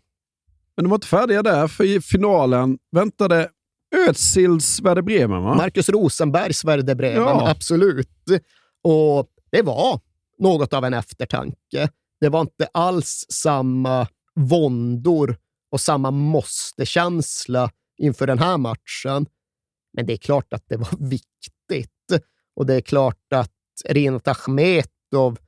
[0.77, 3.49] Men de var inte färdiga där, för i finalen väntade
[4.09, 5.55] Özils Werder Bremen, va?
[5.55, 7.51] Marcus Rosenbergs Werder Bremen, Ja.
[7.51, 8.09] absolut.
[8.85, 10.01] Och det var
[10.39, 11.89] något av en eftertanke.
[12.21, 15.37] Det var inte alls samma våndor
[15.71, 19.27] och samma måste-känsla inför den här matchen.
[19.97, 21.91] Men det är klart att det var viktigt.
[22.57, 23.51] Och det är klart att
[23.89, 25.39] Rinat Achmetov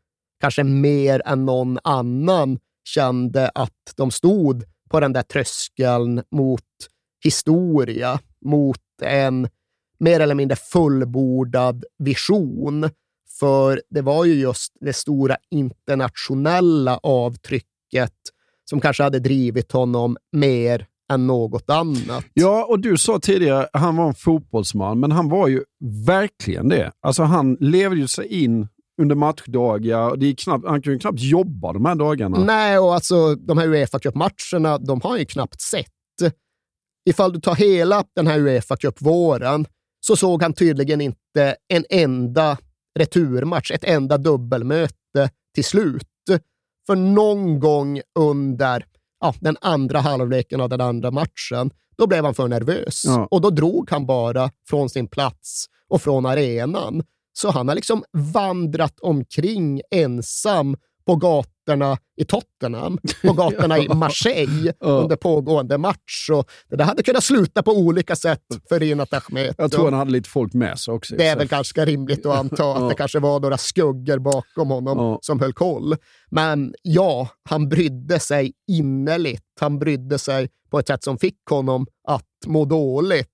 [0.40, 4.64] kanske mer än någon annan kände att de stod
[4.94, 6.62] på den där tröskeln mot
[7.24, 9.48] historia, mot en
[9.98, 12.90] mer eller mindre fullbordad vision.
[13.40, 18.12] För det var ju just det stora internationella avtrycket
[18.70, 22.24] som kanske hade drivit honom mer än något annat.
[22.34, 25.62] Ja, och du sa tidigare att han var en fotbollsman, men han var ju
[26.06, 26.92] verkligen det.
[27.00, 28.68] Alltså han levde ju sig in
[29.02, 30.10] under matchdagar.
[30.10, 32.38] och Det är knappt, han kunde ju knappt jobba de här dagarna.
[32.38, 35.90] Nej, och alltså de här Uefa Cup-matcherna, de har han ju knappt sett.
[37.10, 39.66] Ifall du tar hela den här Uefa Cup-våren
[40.00, 42.58] så såg han tydligen inte en enda
[42.98, 46.08] returmatch, ett enda dubbelmöte till slut.
[46.86, 48.86] För någon gång under
[49.20, 53.02] ja, den andra halvleken av den andra matchen, då blev han för nervös.
[53.04, 53.28] Ja.
[53.30, 57.02] Och då drog han bara från sin plats och från arenan.
[57.36, 64.72] Så han har liksom vandrat omkring ensam på gatorna i Tottenham, på gatorna i Marseille
[64.80, 66.30] under pågående match.
[66.32, 69.54] Och det där hade kunnat sluta på olika sätt för Rinat Achmetov.
[69.58, 71.16] Jag tror han hade lite folk med sig också.
[71.16, 75.18] Det är väl ganska rimligt att anta att det kanske var några skuggor bakom honom
[75.22, 75.96] som höll koll.
[76.30, 79.44] Men ja, han brydde sig innerligt.
[79.60, 83.28] Han brydde sig på ett sätt som fick honom att må dåligt.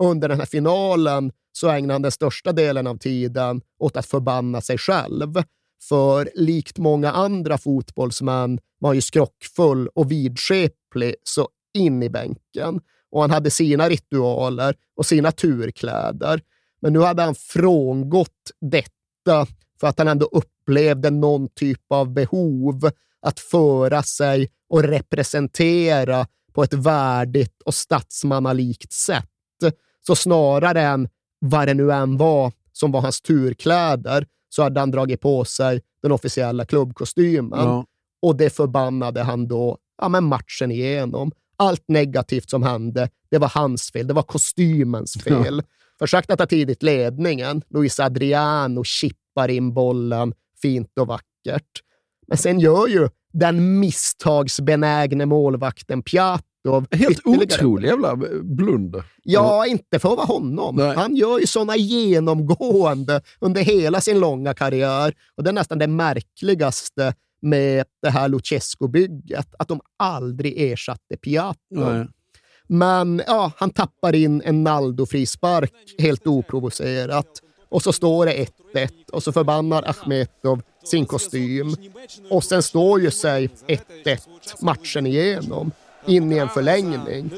[0.00, 4.60] Under den här finalen så ägnade han den största delen av tiden åt att förbanna
[4.60, 5.42] sig själv.
[5.88, 12.80] För likt många andra fotbollsmän var han ju skrockfull och vidskeplig så in i bänken.
[13.10, 16.40] Och han hade sina ritualer och sina turkläder.
[16.80, 19.46] Men nu hade han frångått detta
[19.80, 22.90] för att han ändå upplevde någon typ av behov
[23.22, 29.28] att föra sig och representera på ett värdigt och statsmannalikt sätt.
[30.06, 31.08] Så snarare än
[31.44, 35.80] vad det nu än var som var hans turkläder så hade han dragit på sig
[36.02, 37.60] den officiella klubbkostymen.
[37.60, 37.86] Ja.
[38.22, 41.32] Och det förbannade han då ja, men matchen igenom.
[41.56, 44.06] Allt negativt som hände, det var hans fel.
[44.06, 45.62] Det var kostymens fel.
[45.98, 47.62] Försökte att ta tidigt ledningen.
[47.70, 51.82] Luis Adriano chippar in bollen fint och vackert.
[52.26, 56.53] Men sen gör ju den misstagsbenägne målvakten Pjatov
[56.90, 59.04] Helt otrolig jävla blunder.
[59.22, 60.76] Ja, inte för att vara honom.
[60.76, 60.96] Nej.
[60.96, 65.14] Han gör ju sådana genomgående under hela sin långa karriär.
[65.36, 71.16] Och det är nästan det märkligaste med det här Luchescu-bygget, att de aldrig ersatte.
[71.70, 72.06] Nej.
[72.66, 77.40] Men ja, han tappar in en Naldo-frispark helt oprovocerat.
[77.68, 81.76] Och så står det 1-1 och så förbannar Achmetov sin kostym.
[82.30, 83.50] Och sen står ju sig
[84.04, 84.18] 1-1
[84.60, 85.70] matchen igenom
[86.05, 87.31] in i en förlängning.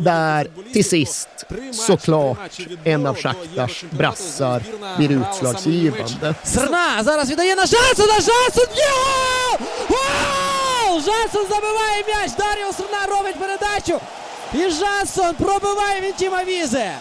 [0.00, 1.28] Där till sist
[1.72, 4.62] såklart en av Shakhtars brassar
[4.96, 6.34] blir utslagsgivande.
[6.44, 8.66] Срна, зараз віддає на Жансон, на Жансон!
[8.76, 9.58] Йо!
[9.88, 11.00] Вау!
[11.00, 14.00] Жансон забиває м'яч, Даріо Срна робить передачу.
[14.54, 16.98] І Жансон пробиває від Тіма Візе.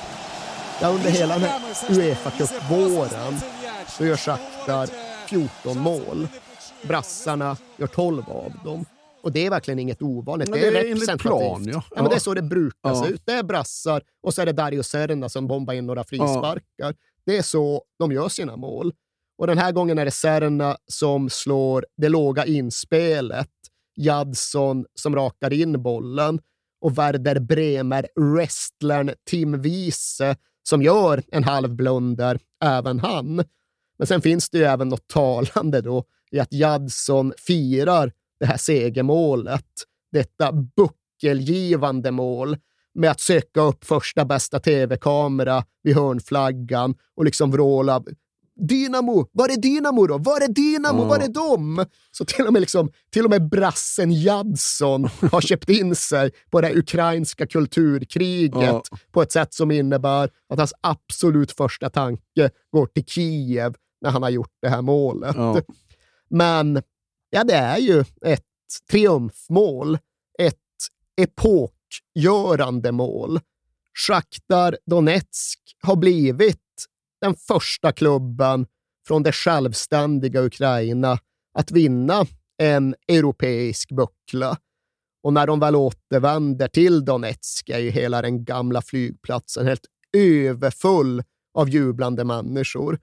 [0.82, 3.42] Ja, under hela den här Uefa Cup-våren
[3.88, 4.90] så gör Shakhtar
[5.28, 6.28] 14 mål.
[6.82, 8.86] Brassarna gör 12 av dem.
[9.23, 10.49] Och det är verkligen inget ovanligt.
[10.51, 11.23] Men Det är det är representativt.
[11.23, 11.83] plan, ja.
[11.95, 12.21] men det är Ja.
[12.21, 13.09] så det brukar se Ja.
[13.09, 13.23] ut.
[13.25, 16.95] Det är brassar och så är det Dario Serna som bombar in några frisparkar.
[17.27, 18.93] Det är så de gör sina mål.
[19.39, 23.49] Och den här gången är det Serna som slår det låga inspelet.
[23.97, 26.41] Jadson som rakar in bollen
[26.81, 33.45] och Werder Bremer-wrestlern Tim Wiese som gör en halv blunder, även han.
[33.99, 38.57] Men sen finns det ju även något talande då i att Jadson firar det här
[38.57, 39.67] segermålet,
[40.13, 42.57] detta buckelgivande mål
[42.95, 48.03] med att söka upp första bästa tv-kamera vid hörnflaggan och liksom vråla
[48.69, 50.19] Dynamo, var är Dynamo då?
[50.19, 51.05] Var är Dynamo?
[51.05, 51.85] Var är de?
[52.11, 56.61] Så till och med, liksom, till och med brassen Jadson har köpt in sig på
[56.61, 63.05] det ukrainska kulturkriget på ett sätt som innebär att hans absolut första tanke går till
[63.05, 65.37] Kiev när han har gjort det här målet.
[66.31, 66.83] Men
[67.31, 68.45] ja, det är ju ett
[68.91, 69.99] triumfmål,
[70.39, 70.57] ett
[71.21, 73.41] epokgörande mål.
[74.07, 76.59] Shakhtar Donetsk har blivit
[77.21, 78.67] den första klubben
[79.07, 81.19] från det självständiga Ukraina
[81.59, 82.27] att vinna
[82.59, 84.57] en europeisk buckla.
[85.23, 89.87] Och när de väl återvänder till Donetsk är ju hela den gamla flygplatsen helt
[90.17, 91.23] överfull
[91.55, 92.99] av jublande människor.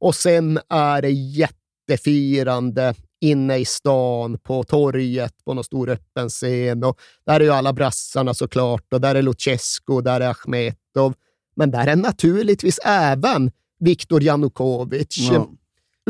[0.00, 2.94] Och sen är det jättefirande
[3.26, 6.84] inne i stan, på torget, på någon stor öppen scen.
[6.84, 11.14] Och där är ju alla brassarna såklart, och där är Luchescu, där är Achmetov.
[11.56, 13.50] Men där är naturligtvis även
[13.80, 15.48] Viktor Janukovic Ja.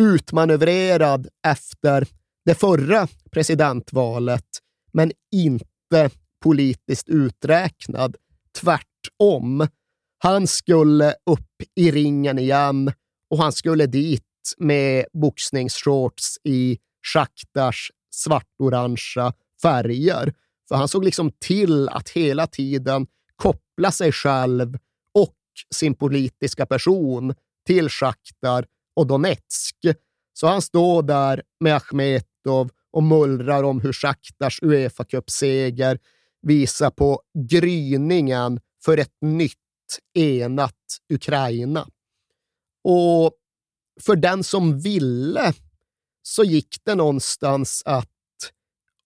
[0.00, 2.06] utmanövrerad efter
[2.44, 4.46] det förra presidentvalet,
[4.92, 6.10] men inte
[6.42, 8.16] politiskt uträknad.
[8.60, 9.66] Tvärtom.
[10.18, 12.92] Han skulle upp i ringen igen
[13.30, 14.22] och han skulle dit
[14.58, 16.78] med boxningsshorts i
[17.14, 20.34] Shakhtars svartorangea färger.
[20.68, 23.06] För han såg liksom till att hela tiden
[23.36, 24.78] koppla sig själv
[25.14, 25.36] och
[25.74, 27.34] sin politiska person
[27.66, 28.66] till Shakhtar
[28.96, 29.76] och Donetsk.
[30.32, 35.98] Så han står där med Achmetov och mullrar om hur Shakhtars uefa seger
[36.42, 39.54] visar på gryningen för ett nytt
[40.14, 40.74] enat
[41.12, 41.88] Ukraina.
[42.84, 43.32] Och
[44.00, 45.52] för den som ville
[46.28, 48.08] så gick det någonstans att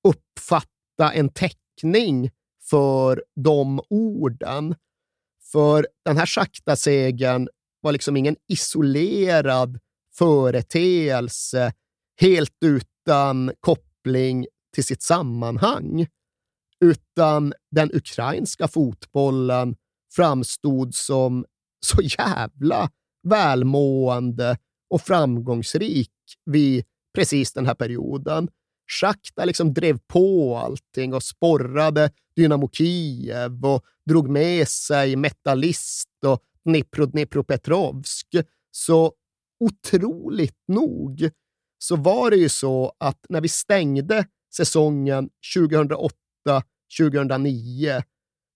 [0.09, 2.31] uppfatta en teckning
[2.71, 4.75] för de orden.
[5.53, 7.49] För den här sakta segern
[7.81, 9.79] var liksom ingen isolerad
[10.15, 11.73] företeelse
[12.21, 16.07] helt utan koppling till sitt sammanhang,
[16.85, 19.77] utan den ukrainska fotbollen
[20.15, 21.45] framstod som
[21.87, 22.91] så jävla
[23.29, 24.59] välmående
[24.91, 26.13] och framgångsrik
[26.45, 26.85] vid
[27.15, 28.49] precis den här perioden.
[29.01, 36.43] Schakta liksom drev på allting och sporrade Dynamo Kiev och drog med sig Metallist och
[36.65, 38.27] Dnipro Dnipropetrovsk.
[38.71, 39.13] Så
[39.61, 41.31] otroligt nog
[41.79, 44.27] så var det ju så att när vi stängde
[44.57, 48.03] säsongen 2008-2009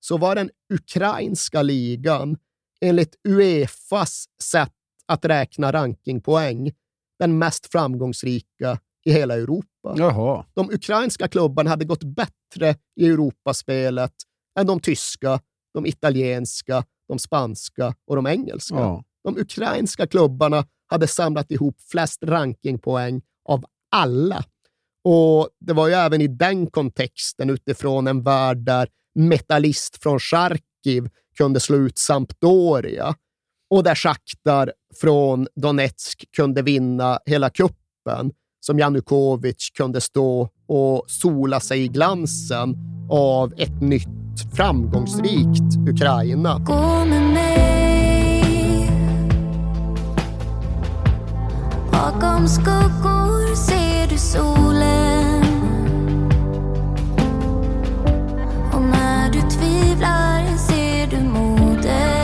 [0.00, 2.36] så var den ukrainska ligan
[2.80, 4.72] enligt Uefas sätt
[5.06, 6.72] att räkna rankingpoäng
[7.18, 9.94] den mest framgångsrika i hela Europa.
[9.96, 10.44] Jaha.
[10.54, 14.12] De ukrainska klubbarna hade gått bättre i Europaspelet
[14.58, 15.40] än de tyska,
[15.74, 18.74] de italienska, de spanska och de engelska.
[18.74, 19.04] Ja.
[19.24, 24.44] De ukrainska klubbarna hade samlat ihop flest rankingpoäng av alla.
[25.04, 31.08] Och Det var ju även i den kontexten, utifrån en värld där metallist från Charkiv
[31.36, 33.14] kunde slå ut Sampdoria
[33.70, 38.30] och där Shakhtar från Donetsk kunde vinna hela kuppen
[38.60, 42.76] som Janukovic kunde stå och sola sig i glansen
[43.10, 46.58] av ett nytt framgångsrikt Ukraina.
[46.58, 47.54] Gå med mig.
[51.92, 55.44] Bakom skuggor ser du solen.
[58.72, 62.23] Och när du tvivlar ser du modet.